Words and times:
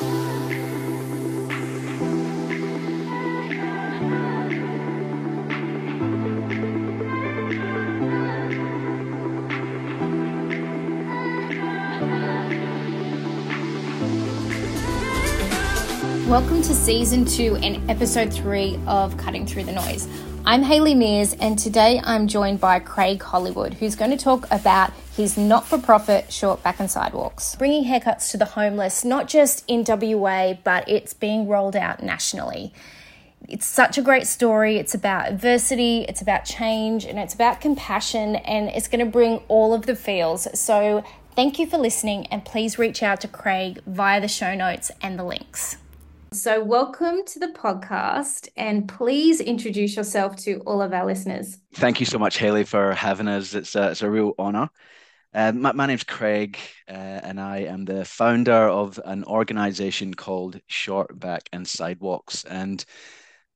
Welcome 0.00 0.22
to 16.62 16.74
season 16.74 17.24
two 17.24 17.54
and 17.62 17.88
episode 17.88 18.32
three 18.32 18.80
of 18.88 19.16
Cutting 19.16 19.46
Through 19.46 19.62
the 19.62 19.72
Noise. 19.72 20.08
I'm 20.44 20.64
Hayley 20.64 20.96
Mears, 20.96 21.34
and 21.34 21.56
today 21.56 22.00
I'm 22.02 22.26
joined 22.26 22.60
by 22.60 22.80
Craig 22.80 23.22
Hollywood, 23.22 23.74
who's 23.74 23.94
going 23.94 24.10
to 24.10 24.16
talk 24.16 24.48
about 24.50 24.92
his 25.16 25.36
not 25.36 25.64
for 25.64 25.78
profit 25.78 26.32
short 26.32 26.62
back 26.62 26.80
and 26.80 26.90
sidewalks, 26.90 27.54
bringing 27.54 27.84
haircuts 27.84 28.30
to 28.32 28.36
the 28.36 28.44
homeless, 28.44 29.04
not 29.04 29.28
just 29.28 29.64
in 29.68 29.84
WA, 29.86 30.54
but 30.64 30.88
it's 30.88 31.14
being 31.14 31.46
rolled 31.46 31.76
out 31.76 32.02
nationally. 32.02 32.72
It's 33.48 33.66
such 33.66 33.96
a 33.96 34.02
great 34.02 34.26
story. 34.26 34.76
It's 34.78 34.94
about 34.94 35.28
adversity, 35.28 36.04
it's 36.08 36.20
about 36.20 36.44
change, 36.44 37.04
and 37.04 37.18
it's 37.18 37.34
about 37.34 37.60
compassion, 37.60 38.36
and 38.36 38.68
it's 38.70 38.88
going 38.88 39.04
to 39.04 39.10
bring 39.10 39.36
all 39.48 39.72
of 39.72 39.86
the 39.86 39.94
feels. 39.94 40.48
So, 40.58 41.04
thank 41.36 41.58
you 41.58 41.66
for 41.66 41.78
listening, 41.78 42.26
and 42.26 42.44
please 42.44 42.78
reach 42.78 43.02
out 43.02 43.20
to 43.20 43.28
Craig 43.28 43.80
via 43.86 44.20
the 44.20 44.28
show 44.28 44.54
notes 44.54 44.90
and 45.00 45.18
the 45.18 45.24
links. 45.24 45.76
So, 46.32 46.64
welcome 46.64 47.24
to 47.26 47.38
the 47.38 47.48
podcast, 47.48 48.48
and 48.56 48.88
please 48.88 49.40
introduce 49.40 49.94
yourself 49.94 50.34
to 50.38 50.60
all 50.66 50.82
of 50.82 50.92
our 50.92 51.06
listeners. 51.06 51.58
Thank 51.74 52.00
you 52.00 52.06
so 52.06 52.18
much, 52.18 52.38
Hayley, 52.38 52.64
for 52.64 52.94
having 52.94 53.28
us. 53.28 53.54
It's 53.54 53.76
a, 53.76 53.92
it's 53.92 54.02
a 54.02 54.10
real 54.10 54.34
honor. 54.38 54.70
Uh, 55.34 55.50
my, 55.52 55.72
my, 55.72 55.86
name's 55.86 56.04
Craig, 56.04 56.58
uh, 56.88 56.92
and 56.92 57.40
I 57.40 57.58
am 57.58 57.84
the 57.84 58.04
founder 58.04 58.68
of 58.68 59.00
an 59.04 59.24
organization 59.24 60.14
called 60.14 60.60
Short 60.68 61.18
Back 61.18 61.48
and 61.52 61.66
Sidewalks. 61.66 62.44
And 62.44 62.84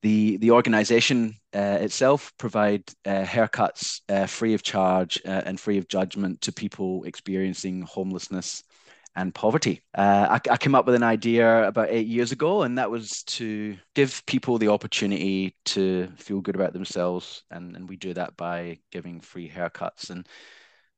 the 0.02 0.36
the 0.39 0.50
organization 0.52 1.34
uh, 1.55 1.78
itself 1.80 2.33
provide 2.36 2.83
uh, 3.05 3.22
haircuts 3.22 4.00
uh, 4.08 4.27
free 4.27 4.55
of 4.55 4.62
charge 4.62 5.20
uh, 5.25 5.42
and 5.44 5.58
free 5.58 5.78
of 5.78 5.89
judgment 5.89 6.41
to 6.42 6.52
people 6.52 7.05
experiencing 7.05 7.83
homelessness 7.83 8.64
and 9.17 9.34
poverty. 9.34 9.83
I, 9.95 10.41
I, 10.48 10.56
came 10.58 10.77
up 10.77 10.86
with 10.86 10.95
an 10.95 11.02
idea 11.02 11.67
about 11.67 11.91
eight 11.91 12.06
years 12.06 12.30
ago, 12.30 12.62
and 12.62 12.78
that 12.78 12.91
was 12.91 13.24
to 13.24 13.77
give 13.97 14.22
people 14.27 14.58
the 14.58 14.69
opportunity 14.69 15.56
to 15.67 16.08
feel 16.17 16.41
good 16.41 16.55
about 16.55 16.72
themselves. 16.72 17.42
And, 17.50 17.74
and 17.74 17.89
we 17.89 17.97
do 17.97 18.14
that 18.14 18.36
by 18.36 18.78
giving 18.92 19.20
free 19.20 19.50
haircuts. 19.50 20.11
And 20.11 20.24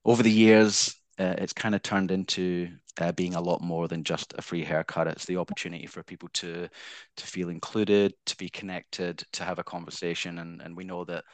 over 0.04 0.22
the 0.22 0.30
years, 0.30 0.94
uh, 1.18 1.34
it's 1.38 1.52
kind 1.52 1.74
of 1.74 1.82
turned 1.82 2.10
into 2.10 2.68
uh, 3.00 3.12
being 3.12 3.34
a 3.34 3.40
lot 3.40 3.60
more 3.60 3.88
than 3.88 4.04
just 4.04 4.34
a 4.38 4.42
free 4.42 4.64
haircut. 4.64 5.06
It's 5.06 5.26
the 5.26 5.36
opportunity 5.36 5.86
for 5.86 6.02
people 6.02 6.28
to 6.34 6.68
to 7.16 7.26
feel 7.26 7.48
included, 7.48 8.14
to 8.26 8.36
be 8.36 8.48
connected, 8.48 9.22
to 9.32 9.44
have 9.44 9.58
a 9.58 9.64
conversation, 9.64 10.38
and 10.38 10.62
and 10.62 10.76
we 10.76 10.84
know 10.84 11.04
that 11.04 11.24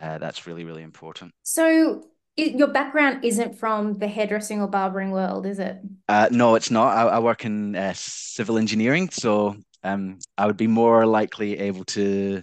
uh, 0.00 0.18
that's 0.18 0.46
really 0.46 0.64
really 0.64 0.82
important. 0.82 1.32
So 1.42 2.04
it, 2.36 2.54
your 2.54 2.68
background 2.68 3.24
isn't 3.24 3.58
from 3.58 3.98
the 3.98 4.08
hairdressing 4.08 4.62
or 4.62 4.68
barbering 4.68 5.10
world, 5.10 5.44
is 5.44 5.58
it? 5.58 5.78
Uh, 6.08 6.28
no, 6.30 6.54
it's 6.54 6.70
not. 6.70 6.96
I, 6.96 7.02
I 7.02 7.18
work 7.18 7.44
in 7.44 7.76
uh, 7.76 7.92
civil 7.94 8.58
engineering, 8.58 9.10
so 9.10 9.56
um, 9.82 10.18
I 10.38 10.46
would 10.46 10.56
be 10.56 10.66
more 10.66 11.04
likely 11.04 11.58
able 11.58 11.84
to 11.86 12.42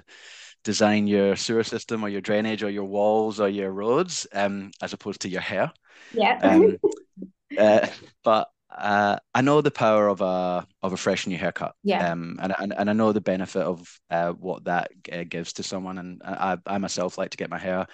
design 0.63 1.07
your 1.07 1.35
sewer 1.35 1.63
system 1.63 2.03
or 2.03 2.09
your 2.09 2.21
drainage 2.21 2.63
or 2.63 2.69
your 2.69 2.85
walls 2.85 3.39
or 3.39 3.49
your 3.49 3.71
roads, 3.71 4.27
um, 4.33 4.71
as 4.81 4.93
opposed 4.93 5.21
to 5.21 5.29
your 5.29 5.41
hair. 5.41 5.71
Yeah. 6.13 6.39
Um, 6.41 6.77
uh, 7.57 7.88
but 8.23 8.49
uh, 8.75 9.17
I 9.33 9.41
know 9.41 9.61
the 9.61 9.71
power 9.71 10.07
of 10.07 10.21
a 10.21 10.67
of 10.81 10.93
a 10.93 10.97
fresh 10.97 11.27
new 11.27 11.37
haircut. 11.37 11.75
Yeah. 11.83 12.11
Um, 12.11 12.37
and, 12.41 12.53
and 12.59 12.73
and 12.73 12.89
I 12.89 12.93
know 12.93 13.11
the 13.11 13.21
benefit 13.21 13.63
of 13.63 13.99
uh, 14.09 14.31
what 14.31 14.65
that 14.65 14.91
uh, 15.11 15.23
gives 15.27 15.53
to 15.53 15.63
someone. 15.63 15.97
And 15.97 16.21
I 16.23 16.57
I 16.65 16.77
myself 16.77 17.17
like 17.17 17.31
to 17.31 17.37
get 17.37 17.49
my 17.49 17.58
hair 17.58 17.87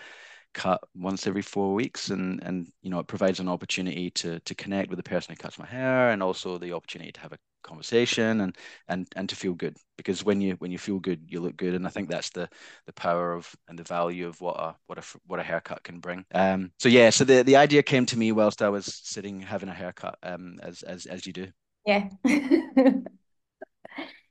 cut 0.55 0.81
once 0.95 1.27
every 1.27 1.41
four 1.43 1.75
weeks 1.75 2.09
and 2.09 2.41
and 2.43 2.67
you 2.81 2.89
know 2.89 2.99
it 2.99 3.07
provides 3.07 3.39
an 3.39 3.49
opportunity 3.49 4.09
to 4.09 4.39
to 4.41 4.55
connect 4.55 4.89
with 4.89 4.97
the 4.97 5.03
person 5.03 5.33
who 5.33 5.38
cuts 5.38 5.59
my 5.59 5.66
hair 5.67 6.11
and 6.11 6.23
also 6.23 6.57
the 6.57 6.73
opportunity 6.73 7.11
to 7.11 7.19
have 7.19 7.33
a 7.33 7.38
conversation 7.61 8.41
and 8.41 8.57
and 8.88 9.07
and 9.16 9.27
to 9.29 9.35
feel 9.35 9.53
good. 9.53 9.75
Because 9.97 10.23
when 10.23 10.39
you 10.41 10.55
when 10.59 10.71
you 10.71 10.77
feel 10.77 10.99
good 10.99 11.21
you 11.27 11.41
look 11.41 11.57
good 11.57 11.73
and 11.75 11.85
i 11.85 11.89
think 11.89 12.09
that's 12.09 12.29
the 12.29 12.47
the 12.85 12.93
power 12.93 13.33
of 13.33 13.53
and 13.67 13.77
the 13.77 13.83
value 13.83 14.27
of 14.27 14.39
what 14.41 14.57
a 14.59 14.75
what 14.88 14.97
a 14.97 15.03
what 15.27 15.39
a 15.39 15.43
haircut 15.43 15.83
can 15.83 15.99
bring. 15.99 16.25
Um 16.33 16.72
so 16.79 16.89
yeah 16.89 17.09
so 17.09 17.25
the 17.25 17.43
the 17.43 17.57
idea 17.57 17.83
came 17.83 18.05
to 18.07 18.17
me 18.17 18.31
whilst 18.31 18.61
i 18.61 18.69
was 18.69 18.85
sitting 19.03 19.41
having 19.41 19.69
a 19.69 19.73
haircut 19.73 20.17
um 20.23 20.57
as 20.63 20.83
as 20.83 21.05
as 21.05 21.27
you 21.27 21.33
do. 21.33 21.47
Yeah 21.85 22.09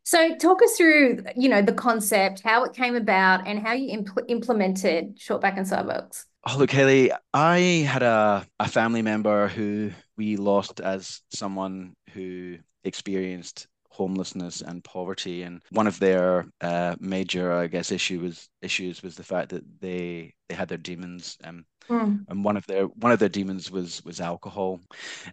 So 0.04 0.36
talk 0.36 0.62
us 0.62 0.76
through, 0.76 1.24
you 1.34 1.48
know, 1.48 1.62
the 1.62 1.72
concept, 1.72 2.42
how 2.44 2.64
it 2.64 2.74
came 2.74 2.94
about, 2.94 3.46
and 3.46 3.58
how 3.58 3.72
you 3.72 3.98
impl- 3.98 4.24
implemented 4.28 5.18
short 5.18 5.40
back 5.40 5.56
and 5.56 5.66
sidewalks. 5.66 6.26
Oh, 6.46 6.58
look, 6.58 6.70
Hayley, 6.70 7.10
I 7.32 7.58
had 7.88 8.02
a, 8.02 8.46
a 8.60 8.68
family 8.68 9.00
member 9.00 9.48
who 9.48 9.92
we 10.18 10.36
lost 10.36 10.80
as 10.80 11.22
someone 11.30 11.94
who 12.12 12.58
experienced 12.84 13.66
homelessness 13.88 14.60
and 14.60 14.84
poverty. 14.84 15.42
And 15.42 15.62
one 15.70 15.86
of 15.86 15.98
their 15.98 16.48
uh, 16.60 16.96
major, 17.00 17.52
I 17.52 17.68
guess, 17.68 17.90
issue 17.90 18.20
was 18.20 18.50
issues 18.60 19.02
was 19.02 19.14
the 19.14 19.22
fact 19.22 19.50
that 19.50 19.64
they 19.80 20.34
they 20.48 20.54
had 20.54 20.68
their 20.68 20.78
demons. 20.78 21.38
Um, 21.44 21.64
Mm. 21.88 22.24
And 22.28 22.44
one 22.44 22.56
of 22.56 22.66
their 22.66 22.84
one 22.86 23.12
of 23.12 23.18
their 23.18 23.28
demons 23.28 23.70
was 23.70 24.02
was 24.04 24.20
alcohol, 24.20 24.80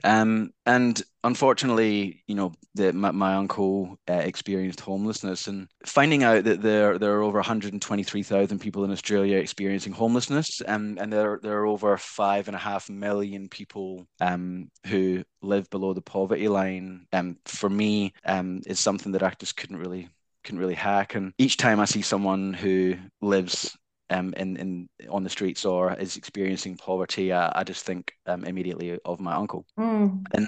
um, 0.03 0.51
and 0.65 1.01
unfortunately, 1.23 2.23
you 2.27 2.35
know, 2.35 2.51
my, 2.75 3.11
my 3.11 3.35
uncle 3.35 3.97
uh, 4.09 4.13
experienced 4.13 4.81
homelessness, 4.81 5.47
and 5.47 5.67
finding 5.85 6.23
out 6.23 6.43
that 6.43 6.61
there 6.61 6.97
there 6.97 7.13
are 7.17 7.21
over 7.21 7.37
123,000 7.37 8.59
people 8.59 8.83
in 8.83 8.91
Australia 8.91 9.37
experiencing 9.37 9.93
homelessness, 9.93 10.61
um, 10.67 10.97
and 10.99 11.11
there 11.13 11.39
there 11.41 11.59
are 11.59 11.65
over 11.65 11.97
five 11.97 12.47
and 12.47 12.55
a 12.55 12.59
half 12.59 12.89
million 12.89 13.47
people 13.47 14.05
um, 14.19 14.69
who 14.87 15.23
live 15.41 15.69
below 15.69 15.93
the 15.93 16.01
poverty 16.01 16.49
line. 16.49 17.05
Um, 17.13 17.37
for 17.45 17.69
me, 17.69 18.13
um, 18.25 18.61
is 18.65 18.79
something 18.79 19.13
that 19.13 19.23
I 19.23 19.33
just 19.39 19.55
couldn't 19.55 19.77
really 19.77 20.09
couldn't 20.43 20.59
really 20.59 20.75
hack. 20.75 21.15
And 21.15 21.33
each 21.37 21.57
time 21.57 21.79
I 21.79 21.85
see 21.85 22.01
someone 22.01 22.53
who 22.53 22.95
lives 23.21 23.77
um, 24.11 24.33
in, 24.35 24.57
in 24.57 24.89
on 25.09 25.23
the 25.23 25.29
streets 25.29 25.65
or 25.65 25.93
is 25.93 26.17
experiencing 26.17 26.77
poverty, 26.77 27.31
I, 27.31 27.51
I 27.55 27.63
just 27.63 27.85
think 27.85 28.13
um, 28.25 28.43
immediately 28.43 28.99
of 29.05 29.19
my 29.19 29.33
uncle. 29.33 29.65
Mm. 29.79 30.23
And 30.33 30.47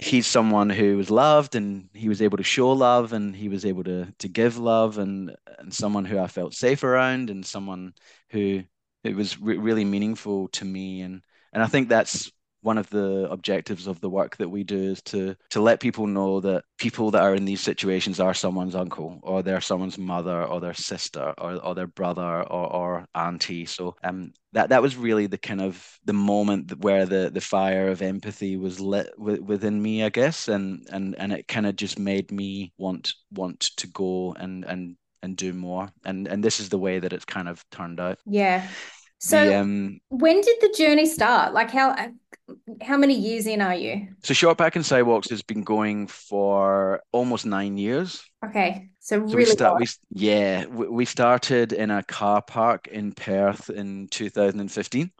he's 0.00 0.26
someone 0.26 0.70
who 0.70 0.96
was 0.96 1.10
loved 1.10 1.54
and 1.54 1.88
he 1.92 2.08
was 2.08 2.22
able 2.22 2.38
to 2.38 2.42
show 2.42 2.70
love 2.72 3.12
and 3.12 3.36
he 3.36 3.48
was 3.48 3.64
able 3.64 3.84
to 3.84 4.12
to 4.18 4.28
give 4.28 4.58
love 4.58 4.98
and 4.98 5.34
and 5.58 5.72
someone 5.72 6.04
who 6.04 6.18
I 6.18 6.26
felt 6.26 6.54
safe 6.54 6.82
around 6.82 7.30
and 7.30 7.44
someone 7.44 7.92
who 8.30 8.62
it 9.04 9.14
was 9.14 9.40
re- 9.40 9.58
really 9.58 9.84
meaningful 9.84 10.48
to 10.48 10.64
me 10.64 11.02
and 11.02 11.22
and 11.52 11.62
I 11.62 11.66
think 11.66 11.88
that's 11.88 12.32
one 12.62 12.78
of 12.78 12.88
the 12.90 13.28
objectives 13.30 13.86
of 13.86 14.00
the 14.00 14.08
work 14.08 14.36
that 14.38 14.48
we 14.48 14.64
do 14.64 14.78
is 14.78 15.02
to 15.02 15.34
to 15.50 15.60
let 15.60 15.80
people 15.80 16.06
know 16.06 16.40
that 16.40 16.64
people 16.78 17.10
that 17.10 17.22
are 17.22 17.34
in 17.34 17.44
these 17.44 17.60
situations 17.60 18.20
are 18.20 18.34
someone's 18.34 18.74
uncle 18.74 19.18
or 19.22 19.42
they're 19.42 19.60
someone's 19.60 19.98
mother 19.98 20.44
or 20.44 20.60
their 20.60 20.74
sister 20.74 21.34
or, 21.38 21.54
or 21.56 21.74
their 21.74 21.86
brother 21.86 22.42
or, 22.42 22.72
or 22.72 23.06
auntie. 23.14 23.66
So 23.66 23.96
um 24.02 24.32
that 24.52 24.68
that 24.70 24.82
was 24.82 24.96
really 24.96 25.26
the 25.26 25.38
kind 25.38 25.60
of 25.60 25.98
the 26.04 26.12
moment 26.12 26.72
where 26.78 27.04
the 27.04 27.30
the 27.32 27.40
fire 27.40 27.88
of 27.88 28.02
empathy 28.02 28.56
was 28.56 28.80
lit 28.80 29.10
w- 29.18 29.42
within 29.42 29.80
me 29.80 30.04
i 30.04 30.08
guess. 30.08 30.48
And 30.48 30.86
and 30.90 31.14
and 31.16 31.32
it 31.32 31.48
kind 31.48 31.66
of 31.66 31.76
just 31.76 31.98
made 31.98 32.30
me 32.30 32.72
want 32.78 33.14
want 33.32 33.60
to 33.76 33.86
go 33.88 34.34
and 34.38 34.64
and 34.64 34.96
and 35.22 35.36
do 35.36 35.52
more. 35.52 35.88
And 36.04 36.26
and 36.28 36.42
this 36.42 36.60
is 36.60 36.68
the 36.68 36.78
way 36.78 36.98
that 36.98 37.12
it's 37.12 37.24
kind 37.24 37.48
of 37.48 37.64
turned 37.70 38.00
out. 38.00 38.18
Yeah. 38.26 38.66
So 39.18 39.44
the, 39.44 39.54
um, 39.54 40.00
when 40.08 40.40
did 40.40 40.56
the 40.60 40.74
journey 40.76 41.06
start? 41.06 41.54
Like 41.54 41.70
how 41.70 41.94
how 42.80 42.96
many 42.96 43.14
years 43.14 43.46
in 43.46 43.60
are 43.60 43.74
you? 43.74 44.08
So 44.22 44.34
Short 44.34 44.58
Back 44.58 44.76
and 44.76 44.84
Sidewalks 44.84 45.30
has 45.30 45.42
been 45.42 45.62
going 45.62 46.06
for 46.06 47.02
almost 47.12 47.46
nine 47.46 47.78
years. 47.78 48.24
Okay, 48.44 48.90
so, 48.98 49.18
so 49.18 49.24
really, 49.24 49.36
we 49.36 49.44
start, 49.46 49.80
we, 49.80 49.86
yeah, 50.10 50.66
we, 50.66 50.88
we 50.88 51.04
started 51.04 51.72
in 51.72 51.90
a 51.90 52.02
car 52.02 52.42
park 52.42 52.88
in 52.88 53.12
Perth 53.12 53.70
in 53.70 54.08
2015. 54.08 55.10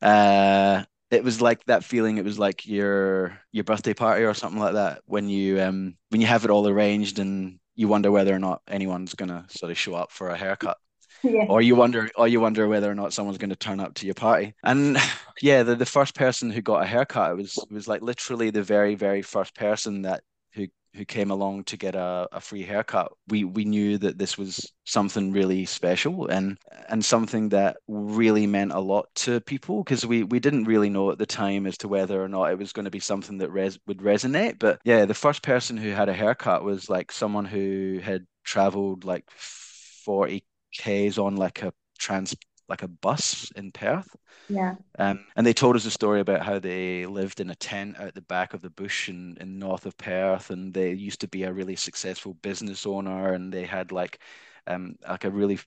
Uh, 0.00 0.84
it 1.10 1.24
was 1.24 1.40
like 1.40 1.64
that 1.64 1.84
feeling. 1.84 2.18
It 2.18 2.24
was 2.24 2.38
like 2.38 2.66
your 2.66 3.38
your 3.52 3.64
birthday 3.64 3.94
party 3.94 4.24
or 4.24 4.34
something 4.34 4.60
like 4.60 4.74
that 4.74 5.02
when 5.06 5.28
you 5.28 5.60
um 5.60 5.96
when 6.10 6.20
you 6.20 6.26
have 6.26 6.44
it 6.44 6.50
all 6.50 6.68
arranged 6.68 7.18
and 7.18 7.58
you 7.74 7.88
wonder 7.88 8.10
whether 8.10 8.34
or 8.34 8.38
not 8.38 8.62
anyone's 8.68 9.14
gonna 9.14 9.46
sort 9.48 9.72
of 9.72 9.78
show 9.78 9.94
up 9.94 10.12
for 10.12 10.28
a 10.28 10.36
haircut 10.36 10.78
yeah. 11.24 11.46
or 11.48 11.60
you 11.62 11.76
wonder 11.76 12.10
or 12.16 12.28
you 12.28 12.40
wonder 12.40 12.68
whether 12.68 12.90
or 12.90 12.94
not 12.94 13.12
someone's 13.12 13.38
going 13.38 13.50
to 13.50 13.56
turn 13.56 13.80
up 13.80 13.94
to 13.94 14.06
your 14.06 14.14
party 14.14 14.54
and 14.64 14.96
yeah 15.42 15.62
the, 15.62 15.76
the 15.76 15.86
first 15.86 16.14
person 16.14 16.50
who 16.50 16.60
got 16.60 16.82
a 16.82 16.86
haircut 16.86 17.36
was 17.36 17.58
was 17.70 17.88
like 17.88 18.02
literally 18.02 18.50
the 18.50 18.62
very 18.62 18.94
very 18.94 19.22
first 19.22 19.54
person 19.54 20.02
that 20.02 20.22
who 20.54 20.66
who 20.94 21.04
came 21.04 21.30
along 21.30 21.64
to 21.64 21.76
get 21.76 21.94
a, 21.94 22.28
a 22.32 22.40
free 22.40 22.62
haircut, 22.62 23.12
we 23.28 23.44
we 23.44 23.64
knew 23.64 23.96
that 23.98 24.18
this 24.18 24.36
was 24.36 24.72
something 24.84 25.32
really 25.32 25.64
special 25.64 26.26
and 26.26 26.58
and 26.88 27.04
something 27.04 27.50
that 27.50 27.76
really 27.86 28.46
meant 28.46 28.72
a 28.72 28.80
lot 28.80 29.06
to 29.14 29.40
people 29.42 29.84
because 29.84 30.04
we 30.04 30.24
we 30.24 30.40
didn't 30.40 30.64
really 30.64 30.90
know 30.90 31.10
at 31.10 31.18
the 31.18 31.26
time 31.26 31.66
as 31.66 31.78
to 31.78 31.88
whether 31.88 32.22
or 32.22 32.28
not 32.28 32.50
it 32.50 32.58
was 32.58 32.72
going 32.72 32.84
to 32.84 32.90
be 32.90 33.00
something 33.00 33.38
that 33.38 33.50
res- 33.50 33.78
would 33.86 33.98
resonate. 33.98 34.58
But 34.58 34.80
yeah, 34.84 35.04
the 35.04 35.14
first 35.14 35.42
person 35.42 35.76
who 35.76 35.90
had 35.90 36.08
a 36.08 36.14
haircut 36.14 36.64
was 36.64 36.90
like 36.90 37.12
someone 37.12 37.44
who 37.44 38.00
had 38.02 38.26
traveled 38.44 39.04
like 39.04 39.30
40 39.30 40.44
k's 40.72 41.18
on 41.18 41.36
like 41.36 41.62
a 41.62 41.72
trans 41.98 42.34
like 42.68 42.82
a 42.82 42.88
bus 42.88 43.50
in 43.56 43.72
Perth. 43.72 44.08
Yeah. 44.48 44.76
Um, 44.98 45.26
and 45.36 45.46
they 45.46 45.52
told 45.52 45.76
us 45.76 45.86
a 45.86 45.90
story 45.90 46.20
about 46.20 46.42
how 46.42 46.58
they 46.58 47.06
lived 47.06 47.40
in 47.40 47.50
a 47.50 47.54
tent 47.54 47.98
out 47.98 48.14
the 48.14 48.22
back 48.22 48.54
of 48.54 48.62
the 48.62 48.70
bush 48.70 49.08
in, 49.08 49.36
in 49.40 49.58
north 49.58 49.86
of 49.86 49.96
Perth, 49.98 50.50
and 50.50 50.72
they 50.72 50.92
used 50.92 51.20
to 51.22 51.28
be 51.28 51.44
a 51.44 51.52
really 51.52 51.76
successful 51.76 52.34
business 52.34 52.86
owner, 52.86 53.32
and 53.34 53.52
they 53.52 53.64
had 53.66 53.92
like 53.92 54.20
um 54.66 54.96
like 55.08 55.24
a 55.24 55.30
really 55.30 55.58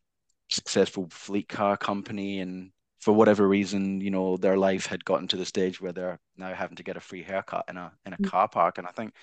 successful 0.50 1.08
fleet 1.12 1.50
car 1.50 1.78
company, 1.78 2.40
and 2.40 2.72
for 3.04 3.14
whatever 3.14 3.48
reason, 3.48 4.02
you 4.02 4.10
know, 4.10 4.38
their 4.38 4.58
life 4.58 4.86
had 4.86 5.06
gotten 5.06 5.28
to 5.30 5.38
the 5.38 5.46
stage 5.46 5.82
where 5.82 5.92
they're 5.92 6.20
now 6.38 6.54
having 6.54 6.78
to 6.78 6.84
get 6.84 6.98
a 6.98 7.02
free 7.02 7.22
haircut 7.22 7.66
in 7.70 7.78
a 7.78 7.92
in 8.06 8.14
a 8.14 8.16
mm-hmm. 8.16 8.30
car 8.30 8.48
park, 8.48 8.78
and 8.78 8.88
I 8.88 8.92
think 8.92 9.14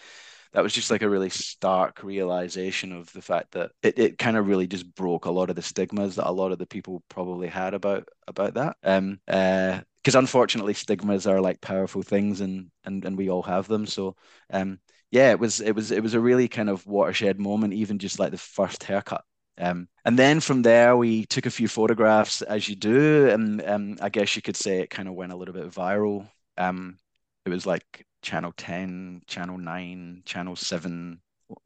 that 0.53 0.63
was 0.63 0.73
just 0.73 0.91
like 0.91 1.03
a 1.03 1.09
really 1.09 1.31
stark 1.31 2.03
realization 2.03 2.93
of 2.93 3.13
the 3.13 3.23
fact 3.23 3.53
that 3.53 3.71
it, 3.83 3.99
it 3.99 4.19
kind 4.19 4.37
of 4.37 4.49
really 4.49 4.67
just 4.67 4.95
broke 4.95 5.25
a 5.27 5.31
lot 5.31 5.49
of 5.49 5.57
the 5.57 5.63
stigmas 5.63 6.17
that 6.17 6.29
a 6.29 6.33
lot 6.33 6.53
of 6.53 6.59
the 6.59 6.67
people 6.67 7.03
probably 7.09 7.49
had 7.49 7.75
about 7.75 8.09
about 8.27 8.55
that. 8.55 8.77
Um, 8.83 9.21
uh, 9.29 9.81
because 10.03 10.15
unfortunately 10.15 10.73
stigmas 10.73 11.27
are 11.27 11.41
like 11.43 11.61
powerful 11.61 12.03
things 12.03 12.41
and 12.41 12.71
and 12.85 13.05
and 13.05 13.17
we 13.19 13.31
all 13.31 13.43
have 13.43 13.69
them. 13.69 13.87
So 13.87 14.17
um, 14.53 14.79
yeah, 15.11 15.31
it 15.31 15.39
was 15.41 15.61
it 15.61 15.73
was 15.73 15.91
it 15.91 16.03
was 16.03 16.15
a 16.15 16.21
really 16.21 16.49
kind 16.49 16.69
of 16.71 16.87
watershed 16.87 17.39
moment, 17.39 17.75
even 17.75 17.99
just 17.99 18.19
like 18.19 18.31
the 18.33 18.39
first 18.39 18.83
haircut. 18.85 19.25
Um, 19.59 19.89
and 20.05 20.19
then 20.19 20.41
from 20.41 20.63
there, 20.63 20.97
we 20.97 21.27
took 21.27 21.47
a 21.47 21.51
few 21.51 21.69
photographs, 21.69 22.43
as 22.43 22.69
you 22.69 22.77
do, 22.77 23.29
and 23.29 23.63
um, 23.67 23.99
I 24.01 24.09
guess 24.09 24.35
you 24.35 24.43
could 24.43 24.57
say 24.57 24.81
it 24.81 24.91
kind 24.91 25.09
of 25.09 25.15
went 25.15 25.33
a 25.33 25.37
little 25.37 25.55
bit 25.55 25.71
viral. 25.71 26.29
Um, 26.57 26.99
it 27.45 27.51
was 27.51 27.67
like 27.67 28.07
Channel 28.23 28.53
10, 28.57 29.23
Channel 29.27 29.59
9, 29.59 30.23
Channel 30.25 30.57
7, 30.57 31.21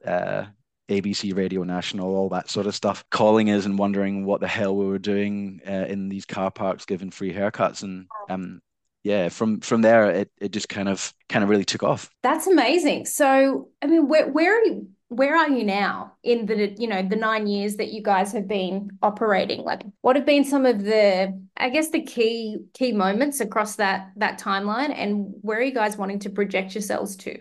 uh, 0.05 0.45
ABC 0.89 1.35
Radio 1.35 1.63
National, 1.63 2.15
all 2.15 2.29
that 2.29 2.49
sort 2.49 2.67
of 2.67 2.75
stuff, 2.75 3.03
calling 3.09 3.49
us 3.49 3.65
and 3.65 3.79
wondering 3.79 4.25
what 4.25 4.41
the 4.41 4.47
hell 4.47 4.75
we 4.75 4.85
were 4.85 4.99
doing 4.99 5.61
uh, 5.67 5.85
in 5.87 6.09
these 6.09 6.25
car 6.25 6.51
parks 6.51 6.85
giving 6.85 7.11
free 7.11 7.33
haircuts. 7.33 7.83
And 7.83 8.07
um, 8.29 8.61
yeah, 9.03 9.29
from 9.29 9.61
from 9.61 9.81
there, 9.81 10.09
it, 10.11 10.31
it 10.39 10.51
just 10.51 10.69
kind 10.69 10.89
of 10.89 11.13
kind 11.29 11.43
of 11.43 11.49
really 11.49 11.65
took 11.65 11.83
off. 11.83 12.09
That's 12.23 12.47
amazing. 12.47 13.05
So, 13.05 13.69
I 13.81 13.87
mean, 13.87 14.07
where 14.07 14.27
where 14.27 14.59
are 14.59 14.63
you? 14.63 14.89
Where 15.09 15.35
are 15.35 15.49
you 15.49 15.63
now 15.63 16.13
in 16.23 16.45
the 16.47 16.75
you 16.77 16.87
know 16.87 17.01
the 17.03 17.15
nine 17.15 17.47
years 17.47 17.75
that 17.75 17.91
you 17.91 18.01
guys 18.01 18.31
have 18.33 18.47
been 18.47 18.89
operating? 19.01 19.61
Like, 19.61 19.83
what 20.01 20.15
have 20.15 20.25
been 20.25 20.43
some 20.43 20.65
of 20.65 20.83
the 20.83 21.39
I 21.57 21.69
guess 21.69 21.91
the 21.91 22.01
key 22.01 22.57
key 22.73 22.91
moments 22.91 23.39
across 23.39 23.75
that 23.75 24.11
that 24.17 24.39
timeline, 24.39 24.93
and 24.95 25.33
where 25.41 25.59
are 25.59 25.63
you 25.63 25.73
guys 25.73 25.95
wanting 25.97 26.19
to 26.19 26.29
project 26.29 26.73
yourselves 26.73 27.15
to? 27.17 27.39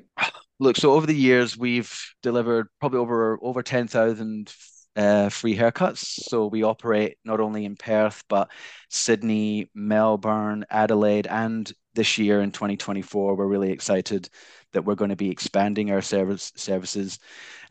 Look, 0.61 0.77
so 0.77 0.93
over 0.93 1.07
the 1.07 1.15
years, 1.15 1.57
we've 1.57 1.93
delivered 2.23 2.69
probably 2.81 3.01
over 3.01 3.39
over 3.43 3.63
ten 3.63 3.89
thousand 3.89 4.55
uh, 4.97 5.29
free 5.29 5.57
haircuts. 5.57 6.05
So 6.05 6.47
we 6.47 6.63
operate 6.63 7.17
not 7.25 7.41
only 7.41 7.65
in 7.65 7.77
Perth, 7.77 8.23
but 8.29 8.51
Sydney, 8.91 9.71
Melbourne, 9.75 10.65
Adelaide, 10.71 11.27
and 11.27 11.73
this 11.95 12.19
year 12.19 12.41
in 12.41 12.51
2024, 12.51 13.35
we're 13.35 13.47
really 13.47 13.71
excited 13.71 14.29
that 14.73 14.85
we're 14.85 14.95
going 14.95 15.11
to 15.11 15.17
be 15.17 15.31
expanding 15.31 15.91
our 15.91 16.03
service 16.03 16.53
services, 16.57 17.19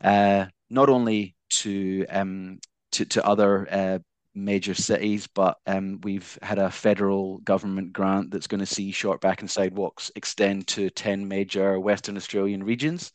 uh, 0.02 0.46
not 0.70 0.88
only 0.88 1.34
to 1.50 2.06
um, 2.08 2.58
to, 2.92 3.04
to 3.04 3.26
other 3.26 3.68
uh, 3.70 3.98
major 4.34 4.74
cities, 4.74 5.26
but 5.26 5.58
um, 5.66 6.00
we've 6.02 6.38
had 6.42 6.58
a 6.58 6.70
federal 6.70 7.38
government 7.38 7.92
grant 7.92 8.30
that's 8.30 8.46
going 8.46 8.60
to 8.60 8.66
see 8.66 8.90
short 8.90 9.20
back 9.20 9.40
and 9.40 9.50
sidewalks 9.50 10.10
extend 10.16 10.66
to 10.66 10.90
10 10.90 11.28
major 11.28 11.78
Western 11.78 12.16
Australian 12.16 12.64
regions, 12.64 13.12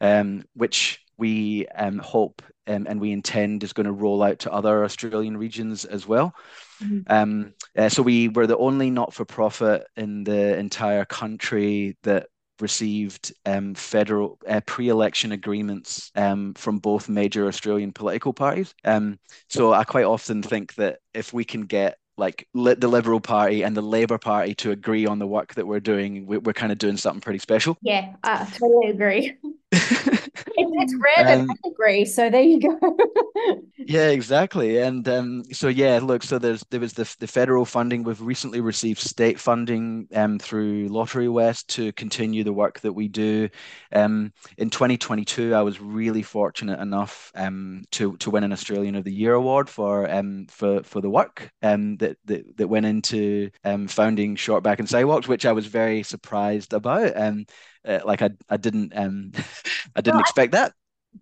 um, 0.00 0.44
which 0.54 1.00
we 1.18 1.66
um, 1.68 1.98
hope 1.98 2.42
um, 2.66 2.86
and 2.88 3.00
we 3.00 3.12
intend 3.12 3.62
is 3.62 3.72
going 3.72 3.86
to 3.86 3.92
roll 3.92 4.22
out 4.22 4.40
to 4.40 4.52
other 4.52 4.84
Australian 4.84 5.36
regions 5.36 5.84
as 5.84 6.06
well. 6.06 6.34
Mm-hmm. 6.82 7.00
Um, 7.06 7.54
uh, 7.76 7.88
so 7.88 8.02
we 8.02 8.28
were 8.28 8.46
the 8.46 8.58
only 8.58 8.90
not-for-profit 8.90 9.86
in 9.96 10.24
the 10.24 10.58
entire 10.58 11.04
country 11.04 11.96
that 12.02 12.26
received 12.60 13.34
um, 13.44 13.74
federal 13.74 14.38
uh, 14.48 14.60
pre-election 14.66 15.32
agreements 15.32 16.10
um, 16.16 16.54
from 16.54 16.78
both 16.78 17.08
major 17.08 17.46
Australian 17.48 17.92
political 17.92 18.32
parties. 18.32 18.74
Um, 18.84 19.18
so 19.48 19.72
I 19.72 19.84
quite 19.84 20.06
often 20.06 20.42
think 20.42 20.74
that 20.74 20.98
if 21.14 21.32
we 21.32 21.44
can 21.44 21.62
get 21.62 21.98
like 22.18 22.48
the 22.54 22.88
Liberal 22.88 23.20
Party 23.20 23.62
and 23.62 23.76
the 23.76 23.82
Labour 23.82 24.16
Party 24.16 24.54
to 24.56 24.70
agree 24.70 25.06
on 25.06 25.18
the 25.18 25.26
work 25.26 25.54
that 25.54 25.66
we're 25.66 25.80
doing, 25.80 26.26
we're 26.26 26.54
kind 26.54 26.72
of 26.72 26.78
doing 26.78 26.96
something 26.96 27.20
pretty 27.20 27.38
special. 27.38 27.76
Yeah, 27.82 28.14
I 28.24 28.46
totally 28.58 28.90
agree. 28.90 29.36
it's 30.56 30.94
rare 30.94 31.26
that 31.26 31.40
um, 31.40 31.50
I 31.50 31.68
agree. 31.68 32.04
So 32.04 32.30
there 32.30 32.42
you 32.42 32.60
go. 32.60 32.78
yeah, 33.78 34.08
exactly. 34.08 34.78
And 34.78 35.06
um, 35.08 35.44
so 35.52 35.68
yeah, 35.68 36.00
look, 36.02 36.22
so 36.22 36.38
there's 36.38 36.64
there 36.70 36.80
was 36.80 36.92
the 36.92 37.12
the 37.20 37.26
federal 37.26 37.64
funding. 37.64 38.02
We've 38.02 38.20
recently 38.20 38.60
received 38.60 39.00
state 39.00 39.38
funding 39.38 40.08
um, 40.14 40.38
through 40.38 40.88
Lotterywest 40.88 41.66
to 41.68 41.92
continue 41.92 42.44
the 42.44 42.52
work 42.52 42.80
that 42.80 42.92
we 42.92 43.08
do. 43.08 43.48
Um, 43.92 44.32
in 44.58 44.70
2022, 44.70 45.54
I 45.54 45.62
was 45.62 45.80
really 45.80 46.22
fortunate 46.22 46.80
enough 46.80 47.30
um, 47.34 47.84
to 47.92 48.16
to 48.18 48.30
win 48.30 48.44
an 48.44 48.52
Australian 48.52 48.96
of 48.96 49.04
the 49.04 49.12
Year 49.12 49.34
award 49.34 49.68
for 49.68 50.10
um 50.10 50.46
for 50.50 50.82
for 50.82 51.00
the 51.00 51.10
work 51.10 51.50
um 51.62 51.96
that 51.98 52.16
that, 52.24 52.56
that 52.56 52.68
went 52.68 52.86
into 52.86 53.50
um 53.64 53.86
founding 53.88 54.36
Short 54.36 54.62
Back 54.62 54.78
and 54.78 54.88
Sidewalks, 54.88 55.28
which 55.28 55.46
I 55.46 55.52
was 55.52 55.66
very 55.66 56.02
surprised 56.02 56.72
about. 56.72 57.16
Um, 57.16 57.46
uh, 57.86 58.00
like 58.04 58.22
I 58.22 58.30
I 58.48 58.56
didn't 58.56 58.92
um 58.96 59.32
I 59.96 60.00
didn't 60.00 60.16
well, 60.16 60.20
expect 60.20 60.52
that. 60.52 60.72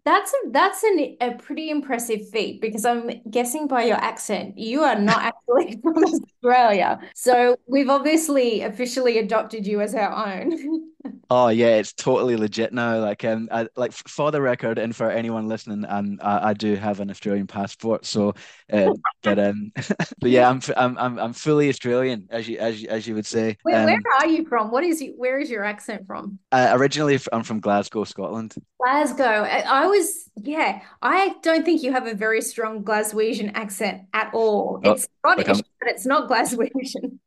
That's 0.04 0.32
a 0.32 0.50
that's 0.50 0.82
an, 0.82 1.16
a 1.20 1.32
pretty 1.32 1.70
impressive 1.70 2.28
feat 2.30 2.60
because 2.60 2.84
I'm 2.84 3.10
guessing 3.30 3.68
by 3.68 3.84
your 3.84 3.96
accent 3.96 4.58
you 4.58 4.82
are 4.82 4.98
not 4.98 5.22
actually 5.48 5.80
from 5.82 6.02
Australia. 6.04 7.00
So 7.14 7.56
we've 7.66 7.88
obviously 7.88 8.62
officially 8.62 9.18
adopted 9.18 9.66
you 9.66 9.80
as 9.80 9.94
our 9.94 10.12
own. 10.12 10.90
Oh 11.30 11.48
yeah, 11.48 11.76
it's 11.76 11.92
totally 11.92 12.36
legit 12.36 12.72
now. 12.72 12.98
Like 12.98 13.24
um, 13.24 13.48
I, 13.50 13.66
like 13.76 13.92
for 13.92 14.30
the 14.30 14.40
record, 14.40 14.78
and 14.78 14.94
for 14.94 15.10
anyone 15.10 15.48
listening, 15.48 15.84
um, 15.88 16.18
I, 16.22 16.50
I 16.50 16.54
do 16.54 16.74
have 16.76 17.00
an 17.00 17.10
Australian 17.10 17.46
passport. 17.46 18.06
So, 18.06 18.34
uh, 18.72 18.92
but 19.22 19.38
um, 19.38 19.72
but 20.20 20.30
yeah, 20.30 20.48
I'm 20.48 20.60
I'm 20.76 20.98
I'm 20.98 21.18
I'm 21.18 21.32
fully 21.32 21.68
Australian, 21.68 22.28
as 22.30 22.48
you 22.48 22.58
as 22.58 22.80
you, 22.80 22.88
as 22.88 23.06
you 23.06 23.14
would 23.14 23.26
say. 23.26 23.56
Where, 23.62 23.80
um, 23.80 23.86
where 23.86 24.00
are 24.18 24.26
you 24.26 24.46
from? 24.46 24.70
What 24.70 24.84
is 24.84 25.02
you? 25.02 25.14
Where 25.16 25.38
is 25.38 25.50
your 25.50 25.64
accent 25.64 26.06
from? 26.06 26.38
Uh, 26.52 26.70
originally, 26.72 27.18
I'm 27.32 27.42
from 27.42 27.60
Glasgow, 27.60 28.04
Scotland. 28.04 28.54
Glasgow. 28.80 29.24
I, 29.24 29.60
I 29.60 29.86
was 29.86 30.30
yeah. 30.36 30.82
I 31.02 31.34
don't 31.42 31.64
think 31.64 31.82
you 31.82 31.92
have 31.92 32.06
a 32.06 32.14
very 32.14 32.42
strong 32.42 32.84
Glaswegian 32.84 33.52
accent 33.54 34.02
at 34.12 34.32
all. 34.34 34.80
Oh, 34.84 34.92
it's 34.92 35.08
Scottish, 35.20 35.62
but 35.80 35.88
it's 35.88 36.06
not 36.06 36.28
Glaswegian. 36.28 37.18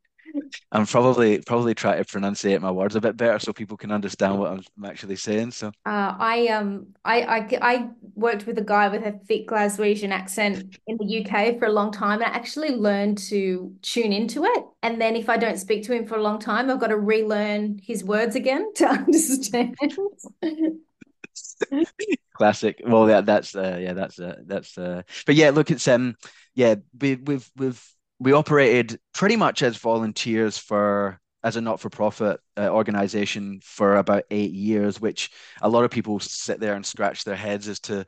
I'm 0.71 0.85
probably 0.85 1.39
probably 1.39 1.73
trying 1.73 2.03
to 2.03 2.05
pronunciate 2.05 2.61
my 2.61 2.71
words 2.71 2.95
a 2.95 3.01
bit 3.01 3.17
better 3.17 3.39
so 3.39 3.53
people 3.53 3.77
can 3.77 3.91
understand 3.91 4.37
what 4.39 4.51
I'm 4.51 4.85
actually 4.85 5.15
saying. 5.15 5.51
So 5.51 5.67
uh, 5.85 6.15
I 6.19 6.47
um 6.47 6.87
I, 7.05 7.21
I 7.21 7.59
I 7.61 7.89
worked 8.15 8.45
with 8.45 8.57
a 8.57 8.63
guy 8.63 8.89
with 8.89 9.03
a 9.03 9.13
thick 9.27 9.47
Glaswegian 9.47 10.11
accent 10.11 10.77
in 10.87 10.97
the 10.97 11.25
UK 11.25 11.59
for 11.59 11.65
a 11.65 11.71
long 11.71 11.91
time, 11.91 12.21
and 12.21 12.31
I 12.31 12.35
actually 12.35 12.75
learned 12.75 13.17
to 13.29 13.73
tune 13.81 14.13
into 14.13 14.43
it. 14.45 14.63
And 14.83 15.01
then 15.01 15.15
if 15.15 15.29
I 15.29 15.37
don't 15.37 15.57
speak 15.57 15.83
to 15.85 15.93
him 15.93 16.05
for 16.05 16.15
a 16.15 16.21
long 16.21 16.39
time, 16.39 16.69
I've 16.69 16.79
got 16.79 16.87
to 16.87 16.97
relearn 16.97 17.79
his 17.83 18.03
words 18.03 18.35
again 18.35 18.73
to 18.75 18.87
understand. 18.87 19.75
Classic. 22.33 22.81
Well, 22.85 23.09
yeah, 23.09 23.21
that's 23.21 23.55
uh, 23.55 23.79
yeah, 23.81 23.93
that's 23.93 24.19
uh, 24.19 24.35
that's 24.45 24.77
uh, 24.77 25.01
but 25.25 25.35
yeah, 25.35 25.49
look, 25.49 25.71
it's 25.71 25.87
um, 25.87 26.15
yeah, 26.53 26.75
we, 26.99 27.15
we've 27.15 27.49
we've 27.55 27.83
we 28.19 28.33
operated 28.33 28.99
pretty 29.13 29.35
much 29.35 29.61
as 29.63 29.77
volunteers 29.77 30.57
for 30.57 31.19
as 31.43 31.55
a 31.55 31.61
not-for-profit 31.61 32.39
uh, 32.57 32.67
organization 32.69 33.59
for 33.63 33.97
about 33.97 34.23
eight 34.31 34.51
years 34.51 34.99
which 34.99 35.29
a 35.61 35.69
lot 35.69 35.83
of 35.83 35.91
people 35.91 36.19
sit 36.19 36.59
there 36.59 36.73
and 36.73 36.85
scratch 36.85 37.23
their 37.23 37.35
heads 37.35 37.67
as 37.67 37.79
to 37.79 38.05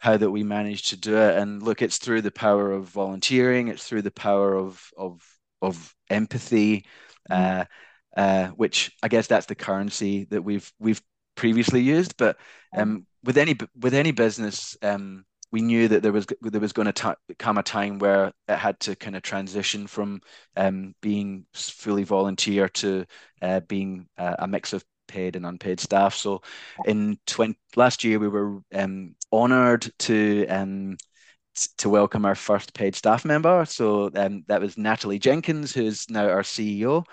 how 0.00 0.16
that 0.16 0.30
we 0.30 0.42
managed 0.42 0.88
to 0.88 0.96
do 0.96 1.14
it. 1.14 1.36
And 1.36 1.62
look 1.62 1.82
it's 1.82 1.98
through 1.98 2.22
the 2.22 2.30
power 2.30 2.72
of 2.72 2.86
volunteering 2.86 3.68
it's 3.68 3.86
through 3.86 4.02
the 4.02 4.10
power 4.10 4.54
of 4.54 4.82
of 4.96 5.22
of 5.62 5.94
empathy 6.08 6.86
mm-hmm. 7.30 7.60
uh, 7.60 7.64
uh, 8.16 8.48
which 8.48 8.90
i 9.04 9.08
guess 9.08 9.28
that's 9.28 9.46
the 9.46 9.54
currency 9.54 10.24
that 10.24 10.42
we've 10.42 10.72
we've 10.80 11.00
previously 11.40 11.80
used. 11.80 12.16
But 12.18 12.36
um, 12.76 13.06
with 13.24 13.38
any 13.38 13.56
with 13.80 13.94
any 13.94 14.12
business 14.12 14.76
um, 14.82 15.24
we 15.52 15.62
knew 15.62 15.88
that 15.88 16.02
there 16.02 16.12
was 16.12 16.26
there 16.42 16.60
was 16.60 16.72
going 16.72 16.92
to 16.92 17.16
come 17.38 17.58
a 17.58 17.62
time 17.62 17.98
where 17.98 18.32
it 18.48 18.56
had 18.56 18.78
to 18.80 18.94
kind 18.96 19.16
of 19.16 19.22
transition 19.22 19.86
from 19.86 20.20
um, 20.56 20.94
being 21.00 21.46
fully 21.54 22.04
volunteer 22.04 22.68
to 22.68 23.04
uh, 23.42 23.60
being 23.60 24.06
uh, 24.16 24.36
a 24.38 24.46
mix 24.46 24.72
of 24.72 24.84
paid 25.08 25.34
and 25.36 25.44
unpaid 25.44 25.80
staff. 25.80 26.14
So 26.14 26.40
in 26.84 27.18
20, 27.26 27.58
last 27.76 28.04
year, 28.04 28.18
we 28.18 28.28
were 28.28 28.60
um, 28.72 29.16
honored 29.32 29.90
to 30.00 30.46
um, 30.46 30.96
to 31.78 31.88
welcome 31.88 32.24
our 32.24 32.36
first 32.36 32.74
paid 32.74 32.94
staff 32.94 33.24
member. 33.24 33.64
So 33.66 34.10
um, 34.14 34.44
that 34.46 34.60
was 34.60 34.78
Natalie 34.78 35.18
Jenkins, 35.18 35.74
who's 35.74 36.08
now 36.08 36.28
our 36.28 36.42
CEO. 36.42 37.04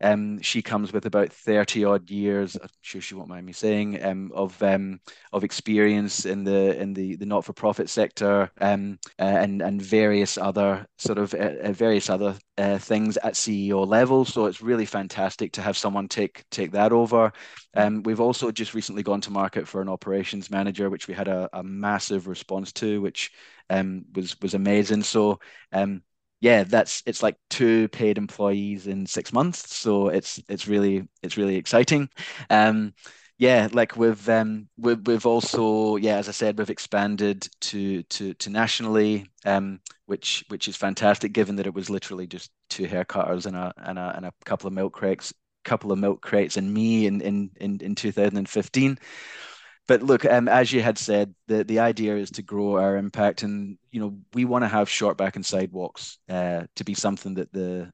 Um, 0.00 0.40
she 0.40 0.62
comes 0.62 0.92
with 0.92 1.06
about 1.06 1.32
30 1.32 1.84
odd 1.84 2.10
years, 2.10 2.56
I'm 2.56 2.68
sure 2.80 3.00
she 3.00 3.14
won't 3.14 3.28
mind 3.28 3.44
me 3.44 3.52
saying, 3.52 4.02
um, 4.02 4.32
of 4.34 4.60
um, 4.62 5.00
of 5.32 5.44
experience 5.44 6.24
in 6.24 6.44
the 6.44 6.80
in 6.80 6.94
the, 6.94 7.16
the 7.16 7.26
not 7.26 7.44
for 7.44 7.52
profit 7.52 7.90
sector 7.90 8.50
um, 8.60 8.98
uh, 9.18 9.22
and 9.22 9.60
and 9.60 9.82
various 9.82 10.38
other 10.38 10.86
sort 10.96 11.18
of 11.18 11.34
uh, 11.34 11.52
uh 11.62 11.72
various 11.72 12.08
other 12.08 12.34
uh, 12.56 12.78
things 12.78 13.16
at 13.18 13.34
CEO 13.34 13.86
level. 13.86 14.24
So 14.24 14.46
it's 14.46 14.62
really 14.62 14.86
fantastic 14.86 15.52
to 15.52 15.62
have 15.62 15.76
someone 15.76 16.08
take 16.08 16.44
take 16.50 16.72
that 16.72 16.92
over. 16.92 17.32
Um, 17.74 18.02
we've 18.02 18.20
also 18.20 18.50
just 18.50 18.74
recently 18.74 19.02
gone 19.02 19.20
to 19.22 19.30
market 19.30 19.68
for 19.68 19.80
an 19.80 19.88
operations 19.88 20.50
manager, 20.50 20.90
which 20.90 21.08
we 21.08 21.14
had 21.14 21.28
a, 21.28 21.48
a 21.52 21.62
massive 21.62 22.26
response 22.26 22.72
to, 22.74 23.00
which 23.00 23.30
um, 23.68 24.04
was 24.14 24.38
was 24.40 24.54
amazing. 24.54 25.02
So 25.02 25.40
um, 25.72 26.02
yeah, 26.40 26.64
that's 26.64 27.02
it's 27.06 27.22
like 27.22 27.36
two 27.50 27.88
paid 27.88 28.16
employees 28.18 28.86
in 28.86 29.06
six 29.06 29.32
months. 29.32 29.74
So 29.76 30.08
it's 30.08 30.40
it's 30.48 30.66
really 30.68 31.08
it's 31.22 31.36
really 31.36 31.56
exciting. 31.56 32.08
Um, 32.48 32.94
yeah, 33.38 33.68
like 33.72 33.96
we've 33.96 34.28
um 34.28 34.68
we've 34.78 35.06
we've 35.06 35.26
also 35.26 35.96
yeah, 35.96 36.16
as 36.18 36.28
I 36.28 36.32
said, 36.32 36.58
we've 36.58 36.70
expanded 36.70 37.46
to 37.62 38.02
to 38.04 38.34
to 38.34 38.50
nationally, 38.50 39.26
um, 39.44 39.80
which 40.06 40.44
which 40.48 40.68
is 40.68 40.76
fantastic, 40.76 41.32
given 41.32 41.56
that 41.56 41.66
it 41.66 41.74
was 41.74 41.90
literally 41.90 42.26
just 42.26 42.50
two 42.70 42.84
haircutters 42.86 43.46
and 43.46 43.56
a 43.56 43.72
and 43.78 43.98
a 43.98 44.12
and 44.16 44.26
a 44.26 44.32
couple 44.44 44.66
of 44.66 44.72
milk 44.74 44.92
crates, 44.94 45.32
couple 45.64 45.92
of 45.92 45.98
milk 45.98 46.22
crates, 46.22 46.56
and 46.56 46.72
me 46.72 47.06
in 47.06 47.20
in 47.20 47.50
in, 47.60 47.78
in 47.80 47.94
2015 47.94 48.98
but 49.90 50.04
look, 50.04 50.24
um, 50.24 50.46
as 50.46 50.72
you 50.72 50.82
had 50.82 50.98
said, 50.98 51.34
the, 51.48 51.64
the 51.64 51.80
idea 51.80 52.14
is 52.14 52.30
to 52.30 52.42
grow 52.42 52.76
our 52.76 52.96
impact, 52.96 53.42
and 53.42 53.76
you 53.90 54.00
know 54.00 54.16
we 54.32 54.44
want 54.44 54.62
to 54.62 54.68
have 54.68 54.88
short 54.88 55.18
back 55.18 55.34
and 55.34 55.44
sidewalks 55.44 56.16
uh, 56.28 56.62
to 56.76 56.84
be 56.84 56.94
something 56.94 57.34
that 57.34 57.52
the 57.52 57.90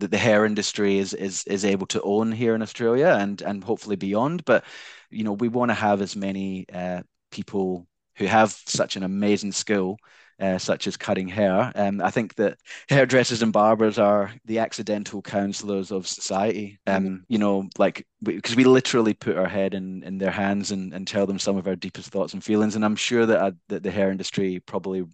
that 0.00 0.10
the 0.10 0.18
hair 0.18 0.44
industry 0.44 0.98
is 0.98 1.14
is 1.14 1.44
is 1.44 1.64
able 1.64 1.86
to 1.86 2.02
own 2.02 2.32
here 2.32 2.56
in 2.56 2.62
Australia 2.62 3.16
and 3.20 3.40
and 3.42 3.62
hopefully 3.62 3.94
beyond. 3.94 4.44
But 4.46 4.64
you 5.10 5.22
know 5.22 5.34
we 5.34 5.46
want 5.46 5.70
to 5.70 5.76
have 5.76 6.02
as 6.02 6.16
many 6.16 6.66
uh, 6.74 7.02
people 7.30 7.86
who 8.16 8.26
have 8.26 8.50
such 8.66 8.96
an 8.96 9.04
amazing 9.04 9.52
skill 9.52 9.96
uh, 10.40 10.58
such 10.58 10.86
as 10.86 10.96
cutting 10.96 11.28
hair. 11.28 11.72
Um, 11.74 12.00
I 12.00 12.10
think 12.10 12.34
that 12.36 12.58
hairdressers 12.88 13.42
and 13.42 13.52
barbers 13.52 13.98
are 13.98 14.32
the 14.44 14.58
accidental 14.58 15.22
counselors 15.22 15.90
of 15.90 16.06
society. 16.06 16.78
Um, 16.86 17.04
mm-hmm. 17.04 17.16
You 17.28 17.38
know, 17.38 17.68
like 17.78 18.06
because 18.22 18.56
we, 18.56 18.64
we, 18.64 18.68
literally 18.68 19.14
put 19.14 19.36
our 19.36 19.48
head 19.48 19.74
in, 19.74 20.02
in 20.02 20.18
their 20.18 20.30
hands 20.30 20.70
and, 20.70 20.92
and 20.92 21.06
tell 21.06 21.26
them 21.26 21.38
some 21.38 21.56
of 21.56 21.66
our 21.66 21.76
deepest 21.76 22.10
thoughts 22.10 22.34
and 22.34 22.42
feelings. 22.42 22.76
And 22.76 22.84
I'm 22.84 22.96
sure 22.96 23.26
that, 23.26 23.38
I, 23.38 23.52
that 23.68 23.82
the 23.82 23.90
hair 23.90 24.10
industry 24.10 24.60
probably 24.60 25.04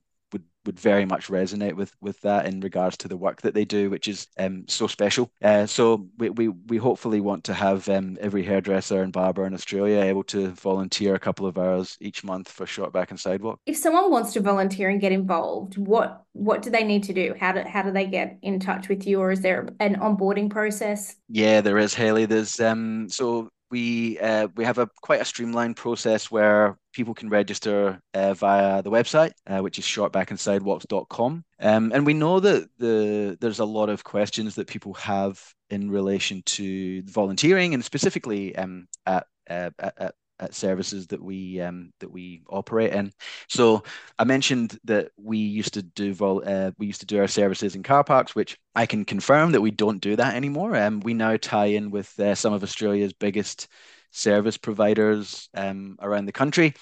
would 0.67 0.79
very 0.79 1.05
much 1.05 1.29
resonate 1.29 1.75
with 1.75 1.93
with 2.01 2.21
that 2.21 2.47
in 2.47 2.61
regards 2.61 2.97
to 2.99 3.09
the 3.09 3.17
work 3.17 3.43
that 3.43 3.55
they 3.55 3.65
do, 3.65 3.91
which 3.91 4.09
is 4.09 4.27
um, 4.39 4.65
so 4.69 4.87
special. 4.87 5.31
Uh, 5.43 5.67
so 5.67 6.09
we, 6.19 6.31
we 6.31 6.49
we 6.49 6.77
hopefully 6.77 7.21
want 7.21 7.45
to 7.45 7.55
have 7.55 7.89
um, 7.89 8.17
every 8.21 8.43
hairdresser 8.43 9.03
and 9.03 9.13
barber 9.13 9.47
in 9.47 9.55
Australia 9.55 10.01
able 10.01 10.25
to 10.25 10.49
volunteer 10.51 11.15
a 11.15 11.21
couple 11.21 11.47
of 11.47 11.59
hours 11.59 11.97
each 12.01 12.25
month 12.25 12.49
for 12.51 12.67
short 12.67 12.93
back 12.93 13.11
and 13.11 13.21
sidewalk. 13.21 13.61
If 13.67 13.77
someone 13.77 14.11
wants 14.11 14.33
to 14.35 14.41
volunteer 14.41 14.89
and 14.89 15.01
get 15.01 15.13
involved, 15.13 15.77
what 15.79 16.25
what 16.33 16.63
do 16.63 16.71
they 16.71 16.85
need 16.85 17.05
to 17.05 17.13
do? 17.13 17.35
How 17.39 17.53
do 17.53 17.61
how 17.61 17.83
do 17.83 17.91
they 17.91 18.07
get 18.07 18.39
in 18.43 18.61
touch 18.61 18.89
with 18.89 19.07
you, 19.07 19.21
or 19.21 19.31
is 19.31 19.41
there 19.41 19.69
an 19.81 19.97
onboarding 19.97 20.51
process? 20.51 21.17
Yeah, 21.29 21.61
there 21.61 21.79
is, 21.79 21.95
Hayley. 21.95 22.27
There's 22.27 22.61
um 22.61 23.09
so 23.09 23.49
we 23.71 24.19
uh, 24.21 24.49
we 24.57 24.65
have 24.65 24.79
a 24.79 24.89
quite 25.03 25.21
a 25.21 25.25
streamlined 25.25 25.77
process 25.77 26.31
where 26.31 26.79
people 26.95 27.15
can 27.15 27.29
register 27.29 28.01
uh, 28.15 28.35
via 28.35 28.83
the 28.83 28.91
website, 28.91 29.33
uh, 29.47 29.61
which 29.61 29.79
is 29.79 29.85
shortbackandsidewalks.com. 29.85 31.45
Um, 31.61 31.93
and 31.95 32.07
we 32.07 32.15
know 32.15 32.41
that 32.41 32.69
the 32.79 33.37
there's 33.41 33.59
a 33.59 33.65
lot 33.65 33.91
of 33.91 34.05
questions 34.05 34.55
that 34.55 34.69
people 34.69 34.95
have 34.95 35.43
in 35.71 35.91
relation 35.91 36.43
to 36.47 37.03
volunteering, 37.03 37.75
and 37.75 37.85
specifically 37.85 38.55
um, 38.57 38.87
at, 39.07 39.27
uh, 39.51 39.71
at, 39.79 39.95
at 39.99 40.15
at 40.41 40.55
services 40.55 41.07
that 41.09 41.23
we 41.23 41.61
um, 41.61 41.93
that 42.01 42.11
we 42.11 42.43
operate 42.49 42.93
in. 42.93 43.13
So 43.49 43.83
I 44.19 44.25
mentioned 44.25 44.79
that 44.85 45.11
we 45.17 45.39
used 45.39 45.75
to 45.75 45.83
do 45.83 46.13
vol- 46.15 46.43
uh, 46.47 46.73
we 46.79 46.87
used 46.87 47.01
to 47.01 47.07
do 47.07 47.21
our 47.21 47.29
services 47.29 47.75
in 47.75 47.83
car 47.83 48.05
parks, 48.05 48.35
which 48.35 48.59
I 48.75 48.87
can 48.87 49.05
confirm 49.05 49.53
that 49.53 49.61
we 49.61 49.71
don't 49.71 50.01
do 50.01 50.17
that 50.17 50.35
anymore. 50.35 50.77
Um, 50.77 51.01
we 51.01 51.15
now 51.15 51.37
tie 51.37 51.67
in 51.67 51.91
with 51.91 52.19
uh, 52.19 52.35
some 52.35 52.53
of 52.53 52.63
Australia's 52.63 53.13
biggest 53.13 53.69
service 54.15 54.57
providers 54.57 55.49
um, 55.55 55.97
around 56.01 56.27
the 56.27 56.33
country. 56.33 56.75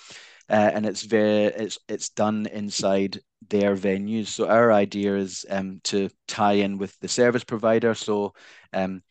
Uh, 0.51 0.71
and 0.75 0.85
it's 0.85 1.03
very 1.03 1.45
it's 1.45 1.79
it's 1.89 2.11
done 2.11 2.47
inside 2.53 3.21
their 3.49 3.77
venues. 3.77 4.27
So 4.27 4.49
our 4.49 4.73
idea 4.73 5.17
is 5.17 5.47
um, 5.49 5.81
to 5.85 6.11
tie 6.29 6.55
in 6.55 6.79
with 6.79 6.99
the 7.01 7.09
service 7.09 7.45
provider. 7.45 7.95
So 7.95 8.35
um, 8.73 9.03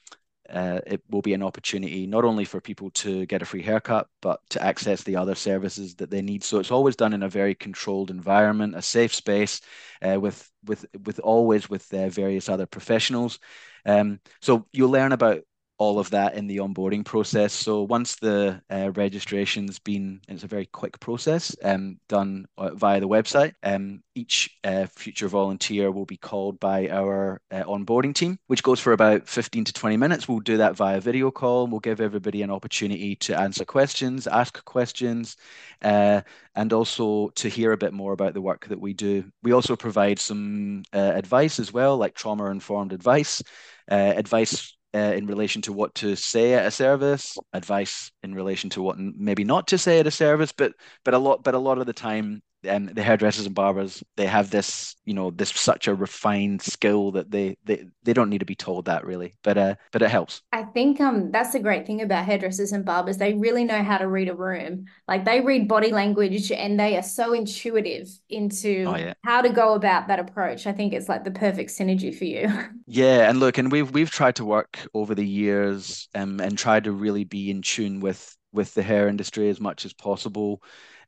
uh, 0.49 0.81
it 0.85 1.01
will 1.09 1.21
be 1.21 1.33
an 1.33 1.43
opportunity 1.43 2.05
not 2.05 2.25
only 2.25 2.45
for 2.45 2.59
people 2.59 2.89
to 2.91 3.25
get 3.25 3.41
a 3.41 3.45
free 3.45 3.61
haircut, 3.61 4.07
but 4.21 4.41
to 4.49 4.61
access 4.61 5.03
the 5.03 5.15
other 5.15 5.35
services 5.35 5.95
that 5.95 6.11
they 6.11 6.21
need. 6.21 6.43
So 6.43 6.59
it's 6.59 6.71
always 6.71 6.95
done 6.95 7.13
in 7.13 7.23
a 7.23 7.29
very 7.29 7.55
controlled 7.55 8.11
environment, 8.11 8.75
a 8.75 8.81
safe 8.81 9.15
space, 9.15 9.61
uh, 10.01 10.19
with 10.19 10.47
with 10.65 10.85
with 11.05 11.19
always 11.19 11.69
with 11.69 11.91
uh, 11.93 12.09
various 12.09 12.49
other 12.49 12.65
professionals. 12.65 13.39
Um, 13.85 14.19
so 14.41 14.67
you'll 14.73 14.91
learn 14.91 15.13
about 15.13 15.41
all 15.81 15.97
of 15.97 16.11
that 16.11 16.35
in 16.35 16.45
the 16.45 16.57
onboarding 16.57 17.03
process. 17.03 17.51
So 17.51 17.81
once 17.81 18.15
the 18.17 18.61
uh, 18.69 18.91
registration's 18.91 19.79
been, 19.79 20.21
it's 20.27 20.43
a 20.43 20.47
very 20.47 20.67
quick 20.67 20.99
process 20.99 21.55
um, 21.63 21.97
done 22.07 22.45
uh, 22.55 22.75
via 22.75 22.99
the 22.99 23.07
website. 23.07 23.53
Um, 23.63 24.03
each 24.13 24.59
uh, 24.63 24.85
future 24.85 25.27
volunteer 25.27 25.89
will 25.89 26.05
be 26.05 26.17
called 26.17 26.59
by 26.59 26.87
our 26.89 27.41
uh, 27.49 27.63
onboarding 27.63 28.13
team, 28.13 28.37
which 28.45 28.61
goes 28.61 28.79
for 28.79 28.93
about 28.93 29.27
15 29.27 29.63
to 29.63 29.73
20 29.73 29.97
minutes. 29.97 30.27
We'll 30.27 30.41
do 30.41 30.57
that 30.57 30.75
via 30.75 31.01
video 31.01 31.31
call. 31.31 31.65
We'll 31.65 31.79
give 31.79 31.99
everybody 31.99 32.43
an 32.43 32.51
opportunity 32.51 33.15
to 33.15 33.39
answer 33.39 33.65
questions, 33.65 34.27
ask 34.27 34.63
questions, 34.63 35.35
uh, 35.81 36.21
and 36.53 36.73
also 36.73 37.29
to 37.29 37.49
hear 37.49 37.71
a 37.71 37.77
bit 37.77 37.91
more 37.91 38.13
about 38.13 38.35
the 38.35 38.41
work 38.41 38.67
that 38.67 38.79
we 38.79 38.93
do. 38.93 39.23
We 39.41 39.53
also 39.53 39.75
provide 39.75 40.19
some 40.19 40.83
uh, 40.93 41.13
advice 41.15 41.57
as 41.57 41.73
well, 41.73 41.97
like 41.97 42.13
trauma 42.13 42.51
informed 42.51 42.93
advice. 42.93 43.41
Uh, 43.89 44.13
advice 44.15 44.77
uh, 44.93 44.97
in 45.15 45.25
relation 45.27 45.61
to 45.63 45.73
what 45.73 45.95
to 45.95 46.15
say 46.15 46.53
at 46.53 46.65
a 46.65 46.71
service, 46.71 47.37
advice 47.53 48.11
in 48.23 48.35
relation 48.35 48.69
to 48.71 48.81
what 48.81 48.97
maybe 48.99 49.43
not 49.43 49.67
to 49.67 49.77
say 49.77 49.99
at 49.99 50.07
a 50.07 50.11
service, 50.11 50.51
but 50.51 50.73
but 51.05 51.13
a 51.13 51.17
lot 51.17 51.43
but 51.43 51.55
a 51.55 51.59
lot 51.59 51.77
of 51.77 51.85
the 51.85 51.93
time 51.93 52.41
um, 52.69 52.87
the 52.87 53.01
hairdressers 53.01 53.45
and 53.45 53.55
barbers 53.55 54.03
they 54.17 54.25
have 54.25 54.49
this 54.51 54.95
you 55.05 55.13
know 55.13 55.31
this 55.31 55.49
such 55.49 55.87
a 55.87 55.95
refined 55.95 56.61
skill 56.61 57.11
that 57.11 57.31
they 57.31 57.57
they, 57.65 57.85
they 58.03 58.13
don't 58.13 58.29
need 58.29 58.39
to 58.39 58.45
be 58.45 58.55
told 58.55 58.85
that 58.85 59.05
really 59.05 59.33
but 59.43 59.57
uh 59.57 59.75
but 59.91 60.01
it 60.01 60.09
helps. 60.09 60.41
I 60.51 60.63
think 60.63 61.01
um 61.01 61.31
that's 61.31 61.53
the 61.53 61.59
great 61.59 61.85
thing 61.85 62.01
about 62.01 62.25
hairdressers 62.25 62.71
and 62.71 62.85
barbers 62.85 63.17
they 63.17 63.33
really 63.33 63.63
know 63.63 63.83
how 63.83 63.97
to 63.97 64.07
read 64.07 64.29
a 64.29 64.35
room. 64.35 64.85
Like 65.07 65.25
they 65.25 65.41
read 65.41 65.67
body 65.67 65.91
language 65.91 66.51
and 66.51 66.79
they 66.79 66.97
are 66.97 67.03
so 67.03 67.33
intuitive 67.33 68.09
into 68.29 68.85
oh, 68.87 68.95
yeah. 68.95 69.13
how 69.23 69.41
to 69.41 69.49
go 69.49 69.73
about 69.73 70.07
that 70.07 70.19
approach. 70.19 70.67
I 70.67 70.71
think 70.71 70.93
it's 70.93 71.09
like 71.09 71.23
the 71.23 71.31
perfect 71.31 71.71
synergy 71.71 72.15
for 72.15 72.25
you. 72.25 72.49
Yeah 72.87 73.29
and 73.29 73.39
look 73.39 73.57
and 73.57 73.71
we've 73.71 73.89
we've 73.91 74.11
tried 74.11 74.35
to 74.35 74.45
work 74.45 74.79
over 74.93 75.15
the 75.15 75.25
years 75.25 76.09
um, 76.13 76.39
and 76.41 76.57
tried 76.57 76.83
to 76.83 76.91
really 76.91 77.23
be 77.23 77.49
in 77.49 77.61
tune 77.61 78.01
with 78.01 78.35
with 78.51 78.73
the 78.73 78.83
hair 78.83 79.07
industry 79.07 79.49
as 79.49 79.59
much 79.59 79.85
as 79.85 79.93
possible 79.93 80.61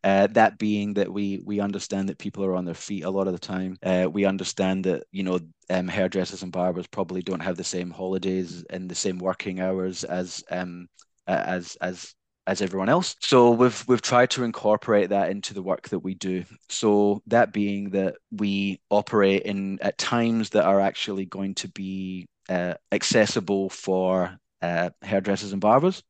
uh, 0.04 0.28
that 0.28 0.58
being 0.58 0.94
that 0.96 1.12
we 1.12 1.42
we 1.46 1.60
understand 1.60 2.10
that 2.10 2.18
people 2.18 2.44
are 2.44 2.56
on 2.56 2.66
their 2.66 2.74
feet 2.74 3.04
a 3.04 3.10
lot 3.10 3.28
of 3.28 3.34
the 3.34 3.40
time. 3.40 3.78
Uh, 3.84 4.08
we 4.12 4.26
understand 4.26 4.84
that 4.86 5.04
you 5.12 5.24
know 5.24 5.40
um, 5.70 5.88
hairdressers 5.88 6.44
and 6.44 6.52
barbers 6.52 6.88
probably 6.88 7.22
don't 7.22 7.40
have 7.40 7.58
the 7.58 7.64
same 7.64 7.90
holidays 7.90 8.64
and 8.70 8.90
the 8.90 8.96
same 8.96 9.18
working 9.18 9.60
hours 9.60 10.04
as 10.04 10.44
um, 10.52 10.88
as 11.28 11.78
as 11.82 12.14
as 12.46 12.62
everyone 12.62 12.90
else. 12.90 13.16
So 13.22 13.52
we've 13.52 13.84
we've 13.88 14.02
tried 14.02 14.30
to 14.32 14.44
incorporate 14.44 15.10
that 15.10 15.32
into 15.32 15.54
the 15.54 15.64
work 15.64 15.90
that 15.90 16.00
we 16.00 16.16
do. 16.16 16.44
So 16.70 17.22
that 17.28 17.54
being 17.54 17.92
that 17.92 18.16
we 18.32 18.82
operate 18.90 19.44
in 19.44 19.80
at 19.82 19.98
times 19.98 20.50
that 20.52 20.66
are 20.66 20.82
actually 20.82 21.26
going 21.26 21.56
to 21.56 21.70
be 21.70 22.28
uh, 22.50 22.74
accessible 22.92 23.70
for 23.70 24.38
uh, 24.62 24.90
hairdressers 25.02 25.54
and 25.54 25.62
barbers. 25.62 26.04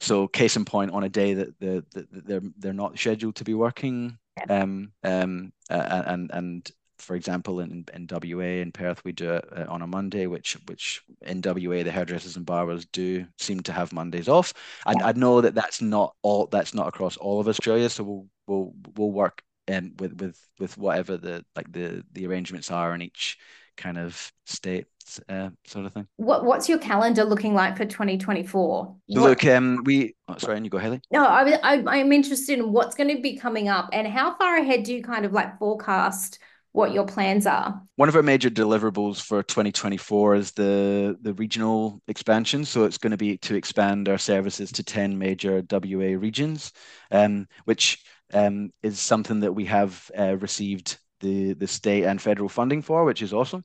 So, 0.00 0.28
case 0.28 0.56
in 0.56 0.64
point, 0.64 0.90
on 0.92 1.04
a 1.04 1.08
day 1.08 1.34
that, 1.34 1.58
the, 1.60 1.84
that 1.92 2.26
they're 2.26 2.42
they're 2.58 2.72
not 2.72 2.98
scheduled 2.98 3.36
to 3.36 3.44
be 3.44 3.54
working, 3.54 4.18
um, 4.48 4.92
um, 5.04 5.52
uh, 5.70 6.02
and 6.06 6.30
and 6.32 6.70
for 6.98 7.14
example, 7.14 7.60
in, 7.60 7.84
in 7.94 8.08
WA 8.10 8.60
in 8.60 8.72
Perth, 8.72 9.04
we 9.04 9.12
do 9.12 9.34
it 9.34 9.44
uh, 9.56 9.66
on 9.68 9.82
a 9.82 9.86
Monday, 9.86 10.26
which 10.26 10.56
which 10.66 11.02
in 11.22 11.40
WA 11.44 11.82
the 11.82 11.92
hairdressers 11.92 12.36
and 12.36 12.44
barbers 12.44 12.86
do 12.86 13.24
seem 13.38 13.60
to 13.60 13.72
have 13.72 13.92
Mondays 13.92 14.28
off. 14.28 14.52
I, 14.86 14.94
I 15.02 15.12
know 15.12 15.40
that 15.40 15.54
that's 15.54 15.80
not 15.80 16.14
all 16.22 16.46
that's 16.46 16.74
not 16.74 16.88
across 16.88 17.16
all 17.16 17.40
of 17.40 17.48
Australia, 17.48 17.88
so 17.88 18.04
we'll 18.04 18.26
we'll 18.46 18.72
we'll 18.96 19.12
work 19.12 19.42
um, 19.72 19.92
with 19.98 20.20
with 20.20 20.40
with 20.58 20.76
whatever 20.76 21.16
the 21.16 21.44
like 21.54 21.70
the 21.72 22.04
the 22.12 22.26
arrangements 22.26 22.70
are 22.70 22.94
in 22.94 23.02
each 23.02 23.38
kind 23.76 23.98
of 23.98 24.32
state. 24.46 24.86
Next 25.08 25.30
uh, 25.30 25.50
sort 25.64 25.86
of 25.86 25.92
thing. 25.92 26.06
What 26.16 26.44
What's 26.44 26.68
your 26.68 26.78
calendar 26.78 27.24
looking 27.24 27.54
like 27.54 27.76
for 27.76 27.84
2024? 27.84 28.96
So 29.10 29.20
look, 29.20 29.44
um, 29.44 29.82
we 29.84 30.14
oh, 30.28 30.36
sorry, 30.38 30.56
and 30.56 30.66
you 30.66 30.70
go, 30.70 30.78
Hayley. 30.78 31.00
No, 31.10 31.24
I, 31.24 31.58
I 31.62 31.84
I'm 31.86 32.12
interested 32.12 32.58
in 32.58 32.72
what's 32.72 32.94
going 32.94 33.14
to 33.14 33.22
be 33.22 33.36
coming 33.36 33.68
up 33.68 33.88
and 33.92 34.06
how 34.06 34.36
far 34.36 34.56
ahead 34.56 34.84
do 34.84 34.94
you 34.94 35.02
kind 35.02 35.24
of 35.24 35.32
like 35.32 35.58
forecast 35.58 36.38
what 36.72 36.92
your 36.92 37.06
plans 37.06 37.46
are. 37.46 37.82
One 37.96 38.08
of 38.08 38.16
our 38.16 38.22
major 38.22 38.50
deliverables 38.50 39.20
for 39.20 39.42
2024 39.42 40.34
is 40.34 40.52
the 40.52 41.16
the 41.20 41.34
regional 41.34 42.02
expansion. 42.08 42.64
So 42.64 42.84
it's 42.84 42.98
going 42.98 43.12
to 43.12 43.16
be 43.16 43.38
to 43.38 43.54
expand 43.54 44.08
our 44.08 44.18
services 44.18 44.70
to 44.72 44.84
10 44.84 45.18
major 45.18 45.62
WA 45.70 46.18
regions, 46.18 46.72
um, 47.10 47.46
which 47.64 48.02
um, 48.34 48.70
is 48.82 49.00
something 49.00 49.40
that 49.40 49.54
we 49.54 49.64
have 49.64 50.10
uh, 50.18 50.36
received 50.36 50.98
the 51.20 51.54
the 51.54 51.66
state 51.66 52.04
and 52.04 52.20
federal 52.20 52.48
funding 52.48 52.82
for, 52.82 53.04
which 53.04 53.22
is 53.22 53.32
awesome. 53.32 53.64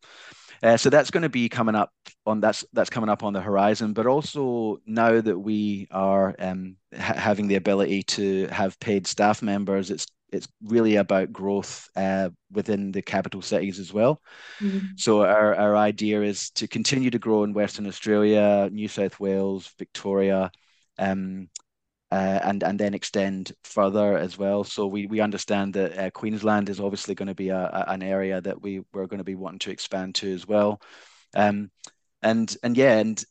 Uh, 0.64 0.78
so 0.78 0.90
that's 0.90 1.12
going 1.12 1.24
to 1.24 1.30
be 1.30 1.50
coming 1.50 1.76
up 1.76 1.92
on 2.26 2.40
that's 2.40 2.64
that's 2.72 2.90
coming 2.90 3.10
up 3.10 3.22
on 3.22 3.34
the 3.34 3.42
horizon. 3.42 3.92
But 3.92 4.08
also 4.08 4.80
now 4.86 5.20
that 5.20 5.38
we 5.38 5.88
are 5.92 6.34
um, 6.40 6.78
ha- 6.98 7.16
having 7.16 7.50
the 7.50 7.56
ability 7.56 8.04
to 8.04 8.48
have 8.48 8.80
paid 8.80 9.06
staff 9.06 9.42
members, 9.42 9.92
it's 9.92 10.08
it's 10.32 10.48
really 10.64 10.96
about 10.96 11.34
growth 11.34 11.90
uh, 11.96 12.30
within 12.52 12.92
the 12.92 13.02
capital 13.02 13.42
cities 13.42 13.78
as 13.78 13.94
well. 13.94 14.22
Mm-hmm. 14.60 14.88
So 14.96 15.24
our, 15.24 15.54
our 15.54 15.76
idea 15.76 16.22
is 16.22 16.50
to 16.52 16.68
continue 16.68 17.12
to 17.12 17.20
grow 17.20 17.44
in 17.44 17.54
Western 17.54 17.86
Australia, 17.86 18.70
New 18.72 18.88
South 18.88 19.20
Wales, 19.20 19.72
Victoria, 19.78 20.50
um, 20.98 21.50
uh, 22.14 22.40
and 22.44 22.62
and 22.62 22.80
then 22.80 22.94
extend 22.94 23.54
further 23.64 24.16
as 24.16 24.38
well. 24.38 24.64
So 24.64 24.86
we 24.86 25.08
we 25.08 25.20
understand 25.20 25.74
that 25.74 25.98
uh, 25.98 26.12
Queensland 26.12 26.70
is 26.70 26.80
obviously 26.80 27.16
going 27.16 27.28
to 27.28 27.34
be 27.34 27.50
a, 27.50 27.58
a, 27.58 27.86
an 27.88 28.04
area 28.04 28.40
that 28.40 28.62
we 28.62 28.84
we're 28.94 29.08
going 29.08 29.18
to 29.18 29.24
be 29.24 29.34
wanting 29.34 29.60
to 29.60 29.72
expand 29.72 30.14
to 30.16 30.32
as 30.32 30.48
well. 30.48 30.80
Um, 31.34 31.72
and 32.22 32.56
and 32.62 32.78
yeah, 32.78 33.00
and 33.00 33.24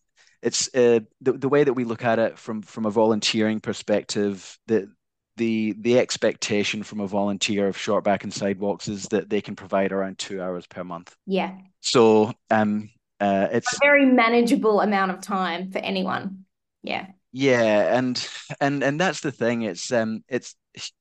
it's 0.43 0.67
uh, 0.75 0.99
the 1.21 1.33
the 1.33 1.49
way 1.49 1.62
that 1.62 1.75
we 1.75 1.85
look 1.85 2.05
at 2.05 2.19
it 2.19 2.41
from 2.41 2.62
from 2.62 2.85
a 2.85 2.91
volunteering 2.91 3.61
perspective 3.61 4.59
that 4.67 4.89
the 5.37 5.77
the 5.79 6.01
expectation 6.01 6.83
from 6.83 6.99
a 6.99 7.07
volunteer 7.07 7.69
of 7.69 7.79
short 7.79 8.03
back 8.03 8.25
and 8.25 8.35
sidewalks 8.35 8.89
is 8.89 9.05
that 9.11 9.31
they 9.31 9.41
can 9.41 9.55
provide 9.55 9.93
around 9.93 10.19
two 10.19 10.43
hours 10.43 10.67
per 10.67 10.83
month. 10.83 11.15
Yeah. 11.25 11.57
So 11.83 12.33
um, 12.51 12.91
uh, 13.21 13.47
it's 13.53 13.73
a 13.75 13.79
very 13.81 14.07
manageable 14.07 14.81
amount 14.81 15.12
of 15.12 15.21
time 15.21 15.71
for 15.71 15.79
anyone. 15.79 16.47
Yeah. 16.83 17.07
Yeah, 17.33 17.97
and 17.97 18.29
and 18.61 18.83
and 18.85 19.01
that's 19.01 19.21
the 19.21 19.33
thing. 19.33 19.62
It's 19.62 19.91
um, 19.91 20.23
it's 20.29 20.55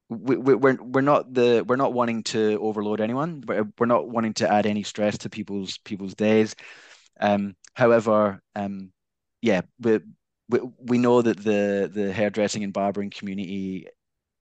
we, 0.09 0.37
we, 0.37 0.55
we're 0.55 0.77
we're 0.81 1.01
not 1.01 1.33
the 1.33 1.63
we're 1.67 1.75
not 1.75 1.93
wanting 1.93 2.23
to 2.23 2.57
overload 2.61 3.01
anyone. 3.01 3.43
We're, 3.45 3.67
we're 3.77 3.85
not 3.85 4.07
wanting 4.09 4.33
to 4.35 4.49
add 4.51 4.65
any 4.65 4.83
stress 4.83 5.17
to 5.19 5.29
people's 5.29 5.77
people's 5.79 6.15
days. 6.15 6.55
Um, 7.19 7.55
however, 7.75 8.41
um, 8.55 8.91
yeah, 9.41 9.61
we, 9.79 9.99
we 10.49 10.59
we 10.79 10.97
know 10.99 11.21
that 11.21 11.37
the 11.37 11.91
the 11.93 12.13
hairdressing 12.13 12.63
and 12.63 12.73
barbering 12.73 13.09
community 13.11 13.87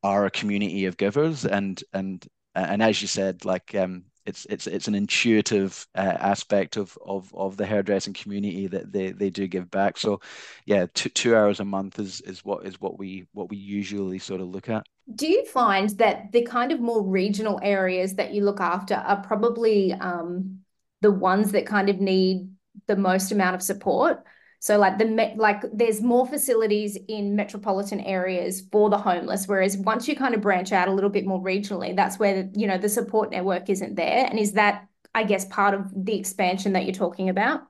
are 0.02 0.26
a 0.26 0.30
community 0.30 0.86
of 0.86 0.96
givers 0.98 1.44
and 1.46 1.82
and 1.94 2.26
and 2.54 2.82
as 2.82 3.02
you 3.02 3.08
said 3.08 3.44
like 3.44 3.74
um 3.74 4.04
it's 4.26 4.46
it's 4.46 4.66
it's 4.66 4.88
an 4.88 4.94
intuitive 4.94 5.86
uh, 5.94 6.16
aspect 6.18 6.76
of 6.76 6.96
of 7.04 7.34
of 7.34 7.56
the 7.56 7.66
hairdressing 7.66 8.12
community 8.12 8.66
that 8.66 8.92
they 8.92 9.12
they 9.12 9.30
do 9.30 9.46
give 9.46 9.70
back. 9.70 9.98
So 9.98 10.20
yeah 10.66 10.86
two, 10.94 11.08
two 11.10 11.36
hours 11.36 11.60
a 11.60 11.64
month 11.64 11.98
is 11.98 12.20
is 12.22 12.44
what 12.44 12.66
is 12.66 12.80
what 12.80 12.98
we 12.98 13.26
what 13.32 13.48
we 13.48 13.56
usually 13.56 14.18
sort 14.18 14.40
of 14.40 14.48
look 14.48 14.68
at. 14.68 14.86
Do 15.14 15.26
you 15.26 15.44
find 15.46 15.90
that 15.98 16.32
the 16.32 16.42
kind 16.42 16.70
of 16.72 16.80
more 16.80 17.02
regional 17.02 17.58
areas 17.62 18.14
that 18.14 18.32
you 18.32 18.44
look 18.44 18.60
after 18.60 18.94
are 18.94 19.22
probably 19.22 19.92
um 19.94 20.60
the 21.00 21.10
ones 21.10 21.52
that 21.52 21.66
kind 21.66 21.88
of 21.88 22.00
need 22.00 22.50
the 22.86 22.96
most 22.96 23.32
amount 23.32 23.54
of 23.54 23.62
support 23.62 24.24
so 24.60 24.78
like 24.78 24.98
the 24.98 25.32
like 25.36 25.62
there's 25.72 26.02
more 26.02 26.26
facilities 26.26 26.96
in 27.08 27.34
metropolitan 27.34 27.98
areas 28.00 28.62
for 28.70 28.90
the 28.90 28.98
homeless, 28.98 29.48
whereas 29.48 29.76
once 29.78 30.06
you 30.06 30.14
kind 30.14 30.34
of 30.34 30.42
branch 30.42 30.70
out 30.70 30.86
a 30.86 30.92
little 30.92 31.10
bit 31.10 31.26
more 31.26 31.42
regionally, 31.42 31.96
that's 31.96 32.18
where 32.18 32.48
you 32.54 32.66
know 32.66 32.78
the 32.78 32.88
support 32.88 33.30
network 33.30 33.70
isn't 33.70 33.96
there. 33.96 34.26
And 34.26 34.38
is 34.38 34.52
that 34.52 34.86
I 35.14 35.24
guess 35.24 35.46
part 35.46 35.74
of 35.74 35.90
the 36.04 36.18
expansion 36.18 36.74
that 36.74 36.84
you're 36.84 36.94
talking 36.94 37.30
about? 37.30 37.62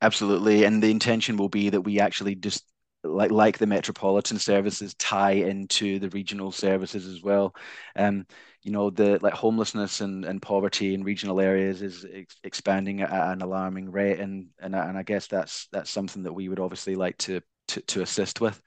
Absolutely, 0.00 0.64
and 0.64 0.82
the 0.82 0.90
intention 0.90 1.36
will 1.36 1.48
be 1.48 1.70
that 1.70 1.80
we 1.82 2.00
actually 2.00 2.34
just 2.34 2.64
like 3.02 3.30
like 3.30 3.58
the 3.58 3.66
metropolitan 3.66 4.38
services 4.38 4.94
tie 4.94 5.32
into 5.32 5.98
the 5.98 6.08
regional 6.10 6.52
services 6.52 7.06
as 7.06 7.22
well. 7.22 7.54
Um, 7.96 8.26
you 8.64 8.72
know 8.72 8.88
the 8.88 9.18
like 9.20 9.34
homelessness 9.34 10.00
and, 10.00 10.24
and 10.24 10.40
poverty 10.40 10.94
in 10.94 11.04
regional 11.04 11.38
areas 11.40 11.82
is 11.82 12.06
ex- 12.10 12.36
expanding 12.42 13.02
at 13.02 13.12
an 13.12 13.42
alarming 13.42 13.92
rate. 13.92 14.18
And 14.18 14.48
and 14.58 14.74
and 14.74 14.96
I 14.96 15.02
guess 15.02 15.26
that's 15.26 15.68
that's 15.70 15.90
something 15.90 16.22
that 16.22 16.32
we 16.32 16.48
would 16.48 16.58
obviously 16.58 16.96
like 16.96 17.18
to 17.18 17.42
to, 17.68 17.80
to 17.82 18.02
assist 18.02 18.40
with. 18.40 18.60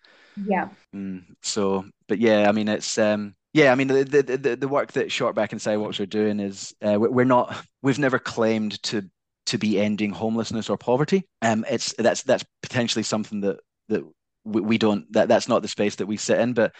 Yeah. 0.45 0.69
Mm, 0.95 1.23
so 1.41 1.83
but 2.07 2.19
yeah 2.19 2.47
I 2.47 2.51
mean 2.51 2.67
it's 2.67 2.97
um 2.99 3.33
yeah 3.53 3.71
I 3.71 3.75
mean 3.75 3.87
the 3.87 4.03
the 4.03 4.21
the, 4.37 4.55
the 4.55 4.67
work 4.67 4.91
that 4.91 5.11
short 5.11 5.35
back 5.35 5.51
and 5.51 5.61
sidewalks 5.61 5.99
are 5.99 6.05
doing 6.05 6.39
is 6.39 6.75
uh, 6.83 6.97
we're 6.99 7.25
not 7.25 7.59
we've 7.81 7.99
never 7.99 8.19
claimed 8.19 8.81
to 8.83 9.03
to 9.47 9.57
be 9.57 9.79
ending 9.79 10.11
homelessness 10.11 10.69
or 10.69 10.77
poverty. 10.77 11.25
Um 11.41 11.65
it's 11.67 11.95
that's 11.97 12.21
that's 12.21 12.45
potentially 12.61 13.03
something 13.03 13.41
that 13.41 13.57
that 13.89 14.03
we, 14.45 14.61
we 14.61 14.77
don't 14.77 15.11
that 15.13 15.27
that's 15.27 15.47
not 15.47 15.63
the 15.63 15.67
space 15.67 15.95
that 15.95 16.05
we 16.05 16.17
sit 16.17 16.39
in. 16.39 16.53
But 16.53 16.75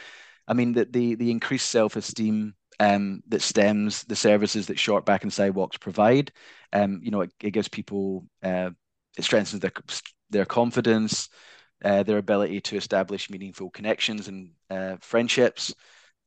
I 0.48 0.54
mean 0.54 0.74
the 0.74 0.86
the, 0.86 1.16
the 1.16 1.32
increased 1.32 1.70
self-esteem 1.70 2.54
um, 2.80 3.22
that 3.28 3.42
stems 3.42 4.04
the 4.04 4.16
services 4.16 4.68
that 4.68 4.80
short 4.80 5.06
back 5.06 5.24
and 5.24 5.34
sidewalks 5.34 5.78
provide. 5.78 6.32
Um, 6.74 7.00
you 7.04 7.12
know, 7.12 7.22
it, 7.22 7.32
it 7.42 7.52
gives 7.52 7.68
people 7.68 8.26
uh, 8.44 8.72
it 9.18 9.24
strengthens 9.24 9.62
their 9.62 9.72
their 10.30 10.46
confidence, 10.46 11.30
uh, 11.84 12.04
their 12.04 12.18
ability 12.18 12.62
to 12.62 12.78
establish 12.78 13.30
meaningful 13.30 13.70
connections 13.70 14.28
and 14.28 14.52
uh, 14.70 14.98
friendships, 15.00 15.74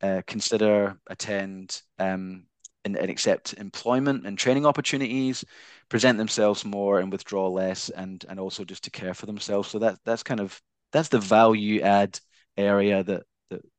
uh, 0.03 0.23
consider, 0.27 0.99
attend, 1.07 1.83
um, 1.99 2.47
and, 2.85 2.97
and, 2.97 3.11
accept 3.11 3.53
employment 3.55 4.27
and 4.27 4.39
training 4.39 4.65
opportunities, 4.65 5.45
present 5.91 6.17
themselves 6.17 6.65
more 6.65 6.99
and 7.01 7.13
withdraw 7.13 7.49
less, 7.49 7.91
and 7.91 8.25
and 8.29 8.41
also 8.41 8.65
just 8.65 8.85
to 8.85 8.91
care 8.91 9.15
for 9.15 9.27
themselves. 9.27 9.69
So 9.69 9.79
that 9.81 9.99
that's 10.05 10.23
kind 10.23 10.41
of 10.41 10.61
that's 10.93 11.09
the 11.09 11.21
value 11.21 11.83
add 11.83 12.19
area 12.57 13.05
that 13.05 13.25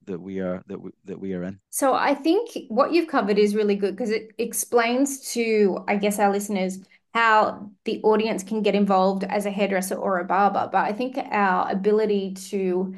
that 0.06 0.20
we 0.20 0.40
are 0.40 0.64
that 0.68 0.82
we, 0.82 0.92
that 1.06 1.20
we 1.20 1.34
are 1.34 1.44
in. 1.44 1.60
So 1.70 1.94
I 1.94 2.14
think 2.14 2.50
what 2.70 2.94
you've 2.94 3.08
covered 3.08 3.38
is 3.38 3.56
really 3.56 3.76
good 3.76 3.96
because 3.96 4.10
it 4.10 4.32
explains 4.38 5.32
to 5.34 5.84
I 5.88 5.96
guess 5.96 6.20
our 6.20 6.32
listeners 6.32 6.80
how 7.14 7.70
the 7.84 8.02
audience 8.04 8.44
can 8.44 8.62
get 8.62 8.74
involved 8.74 9.24
as 9.26 9.46
a 9.46 9.52
hairdresser 9.52 9.96
or 9.96 10.20
a 10.20 10.26
barber, 10.26 10.70
but 10.72 10.86
I 10.86 10.94
think 10.94 11.18
our 11.18 11.70
ability 11.70 12.36
to 12.50 12.96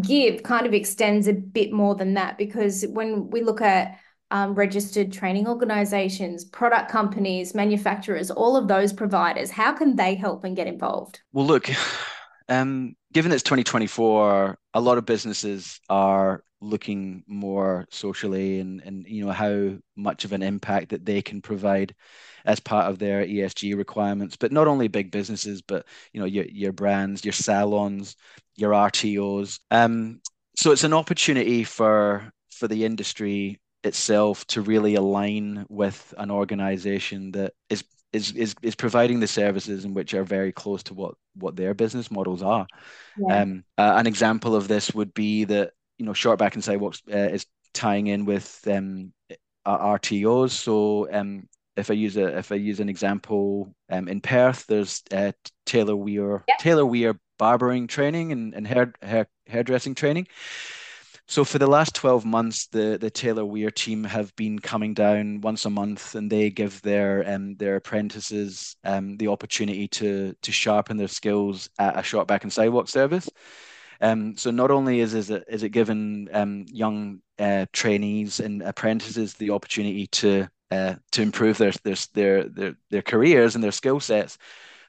give 0.00 0.42
kind 0.42 0.66
of 0.66 0.74
extends 0.74 1.26
a 1.26 1.32
bit 1.32 1.72
more 1.72 1.94
than 1.94 2.14
that 2.14 2.38
because 2.38 2.84
when 2.90 3.30
we 3.30 3.42
look 3.42 3.60
at 3.60 3.98
um, 4.30 4.54
registered 4.54 5.12
training 5.12 5.46
organizations, 5.46 6.44
product 6.44 6.90
companies, 6.90 7.54
manufacturers, 7.54 8.30
all 8.30 8.56
of 8.56 8.68
those 8.68 8.92
providers, 8.92 9.50
how 9.50 9.72
can 9.72 9.96
they 9.96 10.14
help 10.14 10.44
and 10.44 10.56
get 10.56 10.66
involved? 10.66 11.20
Well, 11.32 11.46
look, 11.46 11.70
um, 12.48 12.96
given 13.12 13.32
it's 13.32 13.42
2024, 13.42 14.58
a 14.76 14.80
lot 14.80 14.98
of 14.98 15.06
businesses 15.06 15.80
are 15.88 16.44
looking 16.60 17.24
more 17.26 17.86
socially 17.90 18.60
and, 18.60 18.82
and 18.82 19.06
you 19.06 19.24
know 19.24 19.32
how 19.32 19.72
much 19.96 20.26
of 20.26 20.34
an 20.34 20.42
impact 20.42 20.90
that 20.90 21.06
they 21.06 21.22
can 21.22 21.40
provide 21.40 21.94
as 22.44 22.60
part 22.60 22.90
of 22.90 22.98
their 22.98 23.24
ESG 23.24 23.74
requirements. 23.74 24.36
But 24.36 24.52
not 24.52 24.68
only 24.68 24.88
big 24.88 25.10
businesses, 25.10 25.62
but 25.62 25.86
you 26.12 26.20
know 26.20 26.26
your 26.26 26.44
your 26.44 26.72
brands, 26.72 27.24
your 27.24 27.32
salons, 27.32 28.16
your 28.54 28.72
RTOs. 28.72 29.60
Um, 29.70 30.20
so 30.56 30.72
it's 30.72 30.84
an 30.84 30.92
opportunity 30.92 31.64
for 31.64 32.30
for 32.50 32.68
the 32.68 32.84
industry 32.84 33.58
itself 33.82 34.46
to 34.48 34.60
really 34.60 34.94
align 34.94 35.64
with 35.70 36.12
an 36.18 36.30
organization 36.30 37.32
that 37.32 37.54
is 37.70 37.82
is 38.16 38.32
is 38.32 38.54
is 38.62 38.74
providing 38.74 39.20
the 39.20 39.26
services 39.26 39.84
in 39.84 39.94
which 39.94 40.14
are 40.14 40.24
very 40.24 40.52
close 40.52 40.82
to 40.84 40.94
what 40.94 41.14
what 41.34 41.56
their 41.56 41.74
business 41.74 42.10
models 42.10 42.42
are. 42.42 42.66
Yeah. 43.18 43.42
Um, 43.42 43.64
uh, 43.78 43.94
an 43.96 44.06
example 44.06 44.56
of 44.56 44.68
this 44.68 44.94
would 44.94 45.14
be 45.14 45.44
that 45.44 45.72
you 45.98 46.06
know 46.06 46.14
short 46.14 46.38
back 46.38 46.54
and 46.54 46.64
sidewalks 46.64 47.02
uh, 47.12 47.16
is 47.16 47.46
tying 47.74 48.06
in 48.06 48.24
with 48.24 48.66
um, 48.66 49.12
RTOs. 49.66 50.50
So 50.50 51.08
um, 51.12 51.48
if 51.76 51.90
I 51.90 51.94
use 51.94 52.16
a 52.16 52.38
if 52.38 52.50
I 52.50 52.56
use 52.56 52.80
an 52.80 52.88
example 52.88 53.74
um, 53.90 54.08
in 54.08 54.20
Perth, 54.20 54.66
there's 54.66 55.02
uh, 55.12 55.32
Taylor 55.66 55.96
Weir 55.96 56.42
yep. 56.48 56.58
Taylor 56.58 56.86
Weir 56.86 57.18
barbering 57.38 57.86
training 57.86 58.32
and, 58.32 58.54
and 58.54 58.66
hair, 58.66 58.92
hair 59.02 59.28
hairdressing 59.46 59.94
training. 59.94 60.26
So 61.28 61.44
for 61.44 61.58
the 61.58 61.66
last 61.66 61.94
12 61.96 62.24
months, 62.24 62.68
the, 62.68 62.98
the 63.00 63.10
Taylor 63.10 63.44
Weir 63.44 63.70
team 63.70 64.04
have 64.04 64.34
been 64.36 64.60
coming 64.60 64.94
down 64.94 65.40
once 65.40 65.64
a 65.64 65.70
month 65.70 66.14
and 66.14 66.30
they 66.30 66.50
give 66.50 66.80
their 66.82 67.28
um, 67.28 67.56
their 67.56 67.76
apprentices 67.76 68.76
um, 68.84 69.16
the 69.16 69.28
opportunity 69.28 69.88
to 69.88 70.34
to 70.42 70.52
sharpen 70.52 70.96
their 70.96 71.08
skills 71.08 71.68
at 71.78 71.98
a 71.98 72.02
short 72.02 72.28
back 72.28 72.44
and 72.44 72.52
sidewalk 72.52 72.88
service. 72.88 73.28
Um, 74.00 74.36
so 74.36 74.50
not 74.50 74.70
only 74.70 75.00
is, 75.00 75.14
is 75.14 75.30
it 75.30 75.44
is 75.48 75.64
it 75.64 75.70
given 75.70 76.28
um, 76.32 76.64
young 76.68 77.20
uh, 77.38 77.66
trainees 77.72 78.38
and 78.40 78.62
apprentices 78.62 79.34
the 79.34 79.50
opportunity 79.50 80.06
to 80.08 80.48
uh, 80.70 80.94
to 81.12 81.22
improve 81.22 81.58
their, 81.58 81.72
their 81.82 81.96
their 82.14 82.44
their 82.48 82.74
their 82.90 83.02
careers 83.02 83.56
and 83.56 83.64
their 83.64 83.72
skill 83.72 83.98
sets, 83.98 84.38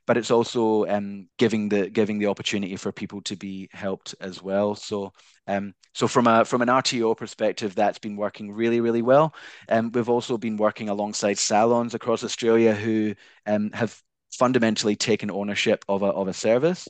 but 0.08 0.17
it's 0.17 0.32
also 0.32 0.88
um, 0.88 1.28
giving 1.38 1.70
the 1.70 1.89
giving 1.89 2.17
the 2.17 2.28
opportunity 2.28 2.78
for 2.78 2.91
people 2.91 3.22
to 3.24 3.36
be 3.36 3.70
helped 3.74 4.15
as 4.22 4.41
well. 4.41 4.74
So 4.74 5.13
um, 5.48 5.74
so 5.93 6.08
from 6.08 6.28
a 6.28 6.46
from 6.46 6.62
an 6.62 6.70
RTO 6.70 7.15
perspective, 7.15 7.76
that's 7.76 8.00
been 8.00 8.15
working 8.15 8.52
really 8.52 8.80
really 8.80 9.02
well. 9.04 9.36
And 9.67 9.88
um, 9.88 9.91
we've 9.93 10.10
also 10.10 10.38
been 10.38 10.58
working 10.58 10.89
alongside 10.89 11.38
salons 11.38 11.93
across 11.93 12.24
Australia 12.24 12.74
who 12.74 13.13
um, 13.46 13.72
have 13.74 14.02
fundamentally 14.32 14.96
taken 14.96 15.30
ownership 15.30 15.84
of 15.88 16.02
a 16.02 16.08
of 16.08 16.28
a 16.28 16.34
service 16.34 16.88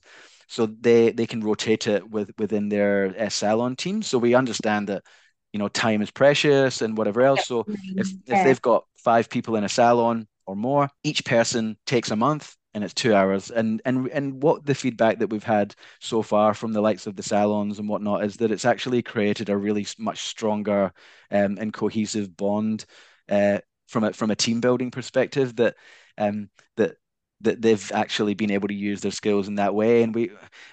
so 0.48 0.66
they 0.66 1.12
they 1.12 1.28
can 1.28 1.42
rotate 1.42 1.88
it 1.88 2.10
with 2.10 2.32
within 2.38 2.70
their 2.70 3.14
uh, 3.20 3.30
salon 3.30 3.76
team. 3.76 4.02
So 4.02 4.18
we 4.18 4.36
understand 4.36 4.88
that 4.90 5.04
you 5.52 5.60
know 5.60 5.68
time 5.68 6.02
is 6.02 6.12
precious 6.12 6.82
and 6.82 6.98
whatever 6.98 7.22
else. 7.22 7.46
So 7.48 7.66
if 7.68 8.08
if 8.28 8.44
they've 8.44 8.62
got 8.62 8.86
five 9.04 9.30
people 9.30 9.56
in 9.56 9.64
a 9.64 9.70
salon 9.70 10.28
or 10.46 10.56
more, 10.56 10.90
each 11.04 11.26
person 11.26 11.78
takes 11.86 12.12
a 12.12 12.16
month 12.16 12.56
and 12.74 12.84
it's 12.84 12.94
two 12.94 13.14
hours. 13.16 13.50
And 13.52 13.82
and 13.86 14.08
and 14.10 14.42
what 14.42 14.66
the 14.66 14.76
feedback 14.76 15.20
that 15.20 15.30
we've 15.30 15.44
had 15.44 15.76
so 16.00 16.22
far 16.22 16.54
from 16.54 16.74
the 16.74 16.82
likes 16.82 17.08
of 17.08 17.16
the 17.16 17.24
salons 17.24 17.80
and 17.80 17.90
whatnot 17.90 18.24
is 18.24 18.38
that 18.38 18.52
it's 18.52 18.66
actually 18.66 19.02
created 19.02 19.50
a 19.50 19.58
really 19.58 19.86
much 19.98 20.20
stronger 20.24 20.94
um, 21.32 21.58
and 21.60 21.74
cohesive 21.74 22.36
bond 22.38 22.86
uh, 23.30 23.60
from 23.88 24.04
a 24.04 24.14
from 24.14 24.32
a 24.32 24.36
team 24.36 24.62
building 24.62 24.92
perspective 24.92 25.56
that 25.58 25.76
um, 26.18 26.50
that 26.78 26.98
that 27.42 27.62
they've 27.62 27.92
actually 27.92 28.34
been 28.34 28.52
able 28.52 28.68
to 28.68 28.74
use 28.74 29.02
their 29.02 29.12
skills 29.12 29.48
in 29.48 29.56
that 29.56 29.76
way. 29.76 30.04
And 30.04 30.14
we 30.14 30.32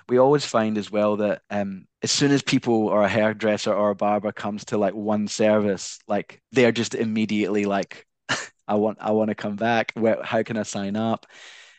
we 0.08 0.18
always 0.18 0.44
find 0.44 0.78
as 0.78 0.90
well 0.90 1.16
that 1.16 1.42
um, 1.50 1.86
as 2.02 2.10
soon 2.10 2.30
as 2.32 2.42
people 2.42 2.88
or 2.88 3.02
a 3.02 3.08
hairdresser 3.08 3.72
or 3.74 3.90
a 3.90 3.94
barber 3.94 4.32
comes 4.32 4.64
to 4.66 4.78
like 4.78 4.94
one 4.94 5.28
service, 5.28 5.98
like 6.08 6.40
they're 6.52 6.72
just 6.72 6.94
immediately 6.94 7.64
like, 7.66 8.06
I 8.68 8.74
want 8.76 8.98
I 9.00 9.12
want 9.12 9.28
to 9.30 9.34
come 9.34 9.56
back. 9.56 9.92
Where 9.94 10.22
how 10.22 10.42
can 10.42 10.56
I 10.56 10.62
sign 10.62 10.96
up? 10.96 11.26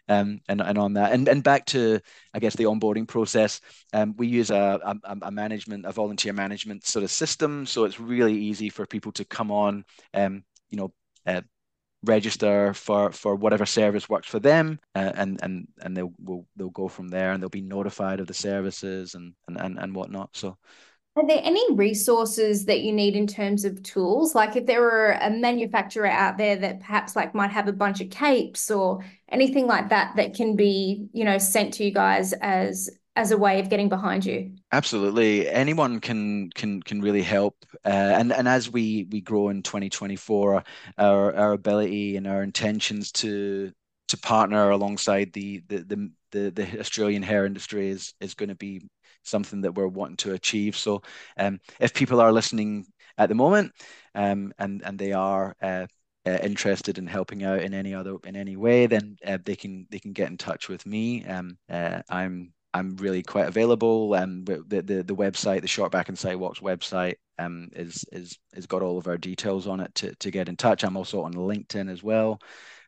Um, 0.07 0.41
and 0.47 0.61
and 0.61 0.77
on 0.77 0.93
that 0.93 1.13
and 1.13 1.27
and 1.27 1.43
back 1.43 1.65
to 1.67 1.99
I 2.31 2.39
guess 2.39 2.55
the 2.55 2.65
onboarding 2.65 3.07
process. 3.07 3.59
Um, 3.91 4.13
we 4.17 4.27
use 4.27 4.51
a, 4.51 4.79
a, 5.03 5.17
a 5.23 5.31
management 5.31 5.85
a 5.85 5.91
volunteer 5.91 6.31
management 6.31 6.85
sort 6.85 7.03
of 7.03 7.09
system, 7.09 7.65
so 7.65 7.85
it's 7.85 7.99
really 7.99 8.37
easy 8.37 8.69
for 8.69 8.85
people 8.85 9.11
to 9.13 9.25
come 9.25 9.51
on. 9.51 9.83
Um, 10.13 10.43
you 10.69 10.77
know, 10.77 10.93
uh, 11.25 11.41
register 12.05 12.73
for 12.73 13.11
for 13.11 13.35
whatever 13.35 13.65
service 13.65 14.07
works 14.07 14.27
for 14.27 14.39
them 14.39 14.79
uh, 14.95 15.11
and 15.15 15.39
and 15.41 15.67
and 15.81 15.97
they'll 15.97 16.13
will, 16.23 16.45
they'll 16.55 16.69
go 16.69 16.87
from 16.87 17.07
there 17.07 17.31
and 17.31 17.41
they'll 17.41 17.49
be 17.49 17.61
notified 17.61 18.19
of 18.19 18.27
the 18.27 18.33
services 18.33 19.15
and 19.15 19.33
and 19.47 19.59
and, 19.59 19.79
and 19.79 19.95
whatnot 19.95 20.29
so 20.33 20.57
are 21.15 21.25
there 21.25 21.41
any 21.43 21.73
resources 21.73 22.65
that 22.65 22.81
you 22.81 22.91
need 22.91 23.15
in 23.15 23.25
terms 23.25 23.63
of 23.63 23.81
tools? 23.83 24.35
Like 24.35 24.55
if 24.57 24.65
there 24.65 24.81
were 24.81 25.17
a 25.21 25.29
manufacturer 25.29 26.07
out 26.07 26.37
there 26.37 26.57
that 26.57 26.81
perhaps 26.81 27.15
like 27.15 27.33
might 27.33 27.51
have 27.51 27.69
a 27.69 27.73
bunch 27.73 28.01
of 28.01 28.09
capes 28.09 28.69
or 28.69 29.03
anything 29.29 29.65
like 29.65 29.89
that 29.89 30.15
that 30.17 30.33
can 30.33 30.55
be 30.55 31.07
you 31.13 31.23
know 31.23 31.37
sent 31.37 31.73
to 31.75 31.85
you 31.85 31.91
guys 31.91 32.33
as 32.33 32.89
as 33.15 33.31
a 33.31 33.37
way 33.37 33.61
of 33.61 33.69
getting 33.69 33.87
behind 33.87 34.25
you? 34.25 34.51
Absolutely. 34.73 35.47
Anyone 35.47 36.01
can 36.01 36.49
can 36.49 36.81
can 36.83 37.01
really 37.01 37.21
help. 37.21 37.55
Uh, 37.85 37.89
and 37.89 38.33
and 38.33 38.47
as 38.47 38.69
we 38.69 39.07
we 39.09 39.21
grow 39.21 39.47
in 39.47 39.63
2024 39.63 40.63
our 40.97 41.35
our 41.35 41.53
ability 41.53 42.17
and 42.17 42.27
our 42.27 42.43
intentions 42.43 43.13
to 43.13 43.71
to 44.09 44.17
partner 44.17 44.69
alongside 44.69 45.31
the 45.31 45.63
the 45.69 45.77
the 45.77 46.11
the, 46.31 46.49
the 46.51 46.79
Australian 46.81 47.23
hair 47.23 47.45
industry 47.45 47.87
is 47.87 48.13
is 48.19 48.33
going 48.33 48.49
to 48.49 48.55
be 48.55 48.81
something 49.27 49.61
that 49.61 49.73
we're 49.73 49.87
wanting 49.87 50.17
to 50.17 50.33
achieve 50.33 50.75
so 50.75 51.01
um 51.37 51.59
if 51.79 51.93
people 51.93 52.21
are 52.21 52.31
listening 52.31 52.85
at 53.17 53.29
the 53.29 53.35
moment 53.35 53.71
um 54.15 54.53
and 54.57 54.81
and 54.85 54.97
they 54.99 55.11
are 55.13 55.55
uh, 55.61 55.85
uh, 56.25 56.39
interested 56.41 56.97
in 56.97 57.05
helping 57.05 57.43
out 57.43 57.61
in 57.61 57.73
any 57.73 57.93
other 57.93 58.17
in 58.23 58.35
any 58.35 58.55
way, 58.55 58.87
then 58.87 59.15
uh, 59.25 59.37
they 59.45 59.55
can 59.55 59.85
they 59.91 59.99
can 59.99 60.11
get 60.11 60.29
in 60.29 60.37
touch 60.37 60.69
with 60.69 60.85
me. 60.85 61.23
Um, 61.25 61.57
uh, 61.69 62.01
I'm 62.09 62.53
I'm 62.73 62.95
really 62.97 63.23
quite 63.23 63.47
available. 63.47 64.13
Um, 64.15 64.43
the, 64.43 64.63
the 64.67 65.03
the 65.03 65.15
website, 65.15 65.61
the 65.61 65.67
Short 65.67 65.91
Back 65.91 66.09
and 66.09 66.17
Sidewalks 66.17 66.59
website, 66.59 67.15
um, 67.37 67.69
is 67.73 68.03
is 68.11 68.37
has 68.53 68.65
got 68.65 68.81
all 68.81 68.97
of 68.97 69.07
our 69.07 69.17
details 69.17 69.67
on 69.67 69.79
it 69.79 69.93
to 69.95 70.15
to 70.15 70.31
get 70.31 70.49
in 70.49 70.57
touch. 70.57 70.83
I'm 70.83 70.97
also 70.97 71.21
on 71.21 71.33
LinkedIn 71.33 71.91
as 71.91 72.01
well, 72.03 72.39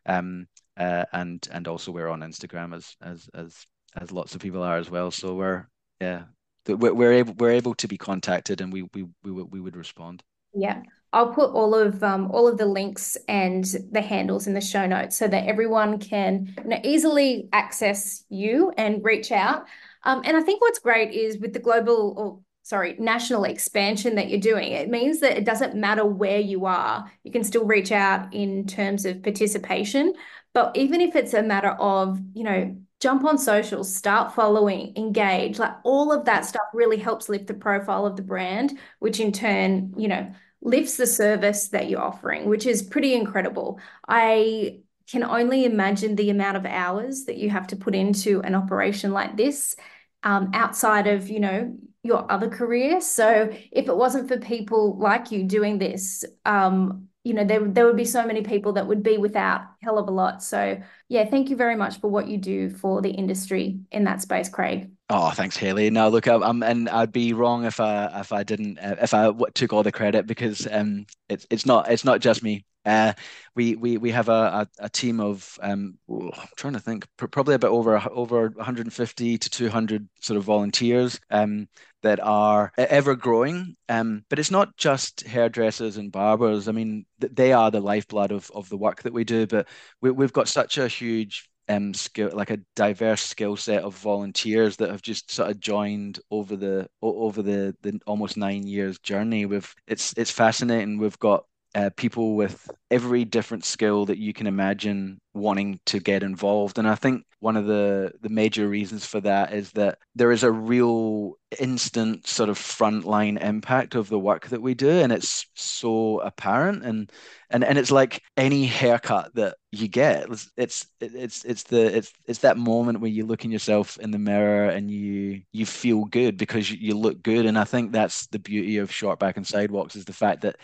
um, 0.06 0.46
uh, 0.76 1.04
and 1.12 1.46
and 1.52 1.68
also 1.68 1.92
we're 1.92 2.08
on 2.08 2.20
Instagram 2.20 2.74
as 2.74 2.96
as 3.02 3.28
as 3.34 3.66
as 3.96 4.12
lots 4.12 4.34
of 4.34 4.40
people 4.40 4.62
are 4.62 4.78
as 4.78 4.90
well. 4.90 5.10
So 5.10 5.34
we're 5.34 5.68
yeah, 6.00 6.24
we're, 6.66 6.94
we're 6.94 7.12
able 7.12 7.34
we're 7.34 7.50
able 7.50 7.74
to 7.74 7.88
be 7.88 7.98
contacted, 7.98 8.60
and 8.60 8.72
we 8.72 8.82
we 8.94 9.06
we 9.22 9.32
we 9.32 9.60
would 9.60 9.76
respond. 9.76 10.22
Yeah. 10.54 10.82
I'll 11.12 11.32
put 11.32 11.52
all 11.52 11.74
of 11.74 12.02
um, 12.02 12.30
all 12.32 12.46
of 12.46 12.58
the 12.58 12.66
links 12.66 13.16
and 13.28 13.64
the 13.92 14.02
handles 14.02 14.46
in 14.46 14.52
the 14.52 14.60
show 14.60 14.86
notes 14.86 15.16
so 15.16 15.26
that 15.26 15.46
everyone 15.46 15.98
can 15.98 16.54
you 16.58 16.68
know, 16.68 16.80
easily 16.84 17.48
access 17.52 18.24
you 18.28 18.72
and 18.76 19.02
reach 19.02 19.32
out. 19.32 19.64
Um, 20.04 20.22
and 20.24 20.36
I 20.36 20.42
think 20.42 20.60
what's 20.60 20.78
great 20.78 21.12
is 21.12 21.38
with 21.38 21.54
the 21.54 21.58
global 21.58 22.14
or 22.16 22.40
sorry 22.62 22.94
national 22.98 23.44
expansion 23.44 24.16
that 24.16 24.28
you're 24.28 24.38
doing, 24.38 24.72
it 24.72 24.90
means 24.90 25.20
that 25.20 25.38
it 25.38 25.46
doesn't 25.46 25.74
matter 25.74 26.04
where 26.04 26.40
you 26.40 26.66
are, 26.66 27.10
you 27.24 27.32
can 27.32 27.42
still 27.42 27.64
reach 27.64 27.90
out 27.90 28.34
in 28.34 28.66
terms 28.66 29.06
of 29.06 29.22
participation. 29.22 30.12
But 30.52 30.76
even 30.76 31.00
if 31.00 31.16
it's 31.16 31.32
a 31.32 31.42
matter 31.42 31.70
of 31.70 32.20
you 32.34 32.44
know 32.44 32.76
jump 33.00 33.24
on 33.24 33.38
socials, 33.38 33.94
start 33.94 34.34
following, 34.34 34.92
engage, 34.96 35.58
like 35.58 35.74
all 35.84 36.12
of 36.12 36.24
that 36.24 36.44
stuff 36.44 36.66
really 36.74 36.96
helps 36.96 37.28
lift 37.28 37.46
the 37.46 37.54
profile 37.54 38.06
of 38.06 38.16
the 38.16 38.22
brand, 38.22 38.78
which 38.98 39.20
in 39.20 39.32
turn 39.32 39.94
you 39.96 40.08
know 40.08 40.32
lifts 40.60 40.96
the 40.96 41.06
service 41.06 41.68
that 41.68 41.88
you're 41.88 42.00
offering, 42.00 42.48
which 42.48 42.66
is 42.66 42.82
pretty 42.82 43.14
incredible. 43.14 43.80
I 44.08 44.80
can 45.10 45.22
only 45.24 45.64
imagine 45.64 46.16
the 46.16 46.30
amount 46.30 46.56
of 46.56 46.66
hours 46.66 47.24
that 47.24 47.38
you 47.38 47.48
have 47.50 47.66
to 47.68 47.76
put 47.76 47.94
into 47.94 48.40
an 48.42 48.54
operation 48.54 49.12
like 49.12 49.36
this 49.36 49.74
um, 50.22 50.50
outside 50.52 51.06
of, 51.06 51.28
you 51.28 51.40
know, 51.40 51.76
your 52.02 52.30
other 52.30 52.48
career. 52.48 53.00
So 53.00 53.50
if 53.72 53.88
it 53.88 53.96
wasn't 53.96 54.28
for 54.28 54.38
people 54.38 54.98
like 54.98 55.30
you 55.30 55.44
doing 55.44 55.78
this, 55.78 56.24
um, 56.44 57.08
you 57.28 57.34
know, 57.34 57.44
there, 57.44 57.60
there 57.60 57.84
would 57.84 57.96
be 57.96 58.06
so 58.06 58.24
many 58.26 58.40
people 58.40 58.72
that 58.72 58.86
would 58.86 59.02
be 59.02 59.18
without 59.18 59.60
hell 59.82 59.98
of 59.98 60.08
a 60.08 60.10
lot. 60.10 60.42
So 60.42 60.80
yeah, 61.10 61.26
thank 61.26 61.50
you 61.50 61.56
very 61.56 61.76
much 61.76 62.00
for 62.00 62.10
what 62.10 62.26
you 62.26 62.38
do 62.38 62.70
for 62.70 63.02
the 63.02 63.10
industry 63.10 63.80
in 63.92 64.04
that 64.04 64.22
space, 64.22 64.48
Craig. 64.48 64.90
Oh, 65.10 65.30
thanks, 65.30 65.54
Hayley. 65.54 65.90
No, 65.90 66.08
look, 66.08 66.26
I'm, 66.26 66.62
and 66.62 66.88
I'd 66.88 67.12
be 67.12 67.34
wrong 67.34 67.66
if 67.66 67.80
I 67.80 68.20
if 68.20 68.32
I 68.32 68.44
didn't 68.44 68.78
uh, 68.78 68.96
if 69.02 69.12
I 69.12 69.30
took 69.54 69.74
all 69.74 69.82
the 69.82 69.92
credit 69.92 70.26
because 70.26 70.66
um, 70.70 71.04
it's 71.28 71.46
it's 71.50 71.66
not 71.66 71.90
it's 71.90 72.04
not 72.04 72.20
just 72.20 72.42
me. 72.42 72.64
Uh, 72.88 73.12
we 73.54 73.76
we 73.76 73.98
we 73.98 74.10
have 74.12 74.28
a, 74.28 74.32
a, 74.32 74.68
a 74.86 74.88
team 74.88 75.20
of 75.20 75.58
um, 75.62 75.98
I'm 76.08 76.30
trying 76.56 76.72
to 76.72 76.80
think 76.80 77.06
probably 77.16 77.54
about 77.54 77.70
over 77.72 78.02
over 78.10 78.48
150 78.48 79.38
to 79.38 79.50
200 79.50 80.08
sort 80.20 80.38
of 80.38 80.44
volunteers 80.44 81.20
um, 81.30 81.68
that 82.02 82.20
are 82.20 82.72
ever 82.78 83.14
growing. 83.14 83.76
Um, 83.88 84.24
but 84.30 84.38
it's 84.38 84.50
not 84.50 84.76
just 84.76 85.26
hairdressers 85.26 85.98
and 85.98 86.10
barbers. 86.12 86.68
I 86.68 86.72
mean, 86.72 87.04
they 87.18 87.52
are 87.52 87.70
the 87.70 87.80
lifeblood 87.80 88.32
of 88.32 88.50
of 88.54 88.68
the 88.70 88.78
work 88.78 89.02
that 89.02 89.12
we 89.12 89.24
do. 89.24 89.46
But 89.46 89.68
we, 90.00 90.10
we've 90.10 90.32
got 90.32 90.48
such 90.48 90.78
a 90.78 90.88
huge 90.88 91.48
um 91.68 91.92
skill 91.92 92.30
like 92.32 92.50
a 92.50 92.58
diverse 92.76 93.20
skill 93.22 93.54
set 93.56 93.82
of 93.82 93.94
volunteers 93.98 94.76
that 94.78 94.90
have 94.90 95.02
just 95.02 95.30
sort 95.30 95.50
of 95.50 95.60
joined 95.60 96.18
over 96.30 96.56
the 96.56 96.88
over 97.02 97.42
the 97.42 97.76
the 97.82 98.00
almost 98.06 98.36
nine 98.38 98.66
years 98.66 98.98
journey 99.00 99.44
with 99.44 99.74
it's 99.86 100.14
it's 100.16 100.30
fascinating 100.30 100.96
we've 100.98 101.18
got 101.18 101.44
uh, 101.74 101.90
people 101.96 102.34
with 102.34 102.70
every 102.90 103.24
different 103.24 103.64
skill 103.64 104.06
that 104.06 104.18
you 104.18 104.32
can 104.32 104.46
imagine 104.46 105.20
wanting 105.34 105.78
to 105.86 106.00
get 106.00 106.22
involved. 106.22 106.78
And 106.78 106.88
I 106.88 106.94
think 106.94 107.24
one 107.40 107.56
of 107.56 107.66
the 107.66 108.12
the 108.20 108.30
major 108.30 108.68
reasons 108.68 109.04
for 109.04 109.20
that 109.20 109.52
is 109.52 109.70
that 109.72 109.98
there 110.14 110.32
is 110.32 110.42
a 110.42 110.50
real 110.50 111.34
instant 111.60 112.26
sort 112.26 112.48
of 112.48 112.58
frontline 112.58 113.40
impact 113.42 113.94
of 113.94 114.08
the 114.08 114.18
work 114.18 114.48
that 114.48 114.62
we 114.62 114.74
do, 114.74 114.90
and 114.90 115.12
it's 115.12 115.46
so 115.54 116.20
apparent. 116.20 116.84
And 116.84 117.12
and 117.50 117.64
and 117.64 117.78
it's 117.78 117.90
like 117.90 118.22
any 118.36 118.66
haircut 118.66 119.34
that 119.34 119.56
you 119.70 119.88
get. 119.88 120.30
It's 120.30 120.50
it's 120.56 120.86
it's 121.00 121.44
it's 121.44 121.62
the 121.64 121.96
it's 121.96 122.12
it's 122.26 122.40
that 122.40 122.56
moment 122.56 123.00
where 123.00 123.10
you 123.10 123.24
look 123.26 123.44
in 123.44 123.50
yourself 123.50 123.98
in 123.98 124.10
the 124.10 124.18
mirror 124.18 124.68
and 124.68 124.90
you 124.90 125.42
you 125.52 125.66
feel 125.66 126.04
good 126.04 126.36
because 126.36 126.70
you, 126.70 126.78
you 126.80 126.96
look 126.96 127.22
good. 127.22 127.46
And 127.46 127.58
I 127.58 127.64
think 127.64 127.92
that's 127.92 128.26
the 128.28 128.38
beauty 128.38 128.78
of 128.78 128.92
short 128.92 129.18
back 129.18 129.36
and 129.36 129.46
Sidewalks 129.46 129.96
is 129.96 130.04
the 130.04 130.12
fact 130.12 130.42
that 130.42 130.56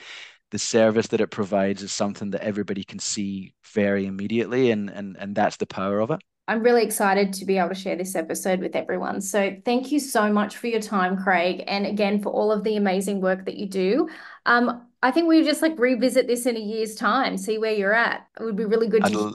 the 0.55 0.59
service 0.59 1.09
that 1.09 1.21
it 1.21 1.31
provides 1.31 1.83
is 1.83 1.93
something 1.93 2.31
that 2.31 2.43
everybody 2.43 2.85
can 2.85 2.99
see 2.99 3.53
very 3.75 4.07
immediately 4.07 4.71
and 4.71 4.89
and 4.89 5.17
and 5.19 5.35
that's 5.35 5.57
the 5.57 5.67
power 5.67 6.01
of 6.01 6.11
it 6.11 6.21
I'm 6.47 6.63
really 6.63 6.85
excited 6.85 7.33
to 7.35 7.45
be 7.47 7.57
able 7.57 7.71
to 7.71 7.75
share 7.75 7.97
this 7.97 8.15
episode 8.15 8.61
with 8.61 8.77
everyone. 8.77 9.23
So, 9.23 9.57
thank 9.65 9.91
you 9.91 9.99
so 9.99 10.31
much 10.31 10.59
for 10.59 10.67
your 10.67 10.81
time, 10.81 11.17
Craig, 11.17 11.65
and 11.67 11.87
again 11.87 12.21
for 12.21 12.29
all 12.31 12.53
of 12.53 12.63
the 12.65 12.77
amazing 12.77 13.23
work 13.23 13.47
that 13.47 13.57
you 13.57 13.67
do. 13.67 14.11
Um, 14.45 14.87
I 15.03 15.11
think 15.11 15.27
we 15.27 15.43
just 15.43 15.63
like 15.63 15.79
revisit 15.79 16.27
this 16.27 16.45
in 16.45 16.57
a 16.57 16.61
year's 16.61 16.97
time, 16.97 17.39
see 17.39 17.57
where 17.57 17.73
you're 17.73 17.95
at. 17.95 18.27
It 18.39 18.45
would 18.45 18.57
be 18.57 18.67
really 18.67 18.89
good 18.89 19.05
to 19.07 19.35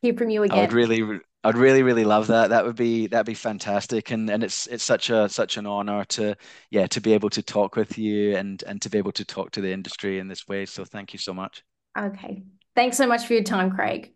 hear 0.00 0.14
from 0.14 0.30
you 0.30 0.44
again. 0.44 0.58
I 0.58 0.60
would 0.62 0.72
really, 0.72 1.20
I'd 1.44 1.56
really, 1.56 1.82
really 1.82 2.04
love 2.04 2.26
that. 2.28 2.50
That 2.50 2.64
would 2.64 2.76
be 2.76 3.06
that'd 3.06 3.26
be 3.26 3.34
fantastic, 3.34 4.10
and 4.10 4.28
and 4.28 4.42
it's 4.42 4.66
it's 4.66 4.84
such 4.84 5.10
a 5.10 5.28
such 5.28 5.56
an 5.56 5.66
honor 5.66 6.04
to 6.06 6.36
yeah 6.70 6.86
to 6.88 7.00
be 7.00 7.12
able 7.12 7.30
to 7.30 7.42
talk 7.42 7.76
with 7.76 7.96
you 7.96 8.36
and 8.36 8.62
and 8.64 8.82
to 8.82 8.90
be 8.90 8.98
able 8.98 9.12
to 9.12 9.24
talk 9.24 9.52
to 9.52 9.60
the 9.60 9.72
industry 9.72 10.18
in 10.18 10.26
this 10.26 10.48
way. 10.48 10.66
So 10.66 10.84
thank 10.84 11.12
you 11.12 11.18
so 11.18 11.32
much. 11.32 11.62
Okay, 11.96 12.42
thanks 12.74 12.96
so 12.96 13.06
much 13.06 13.26
for 13.26 13.34
your 13.34 13.44
time, 13.44 13.70
Craig. 13.70 14.12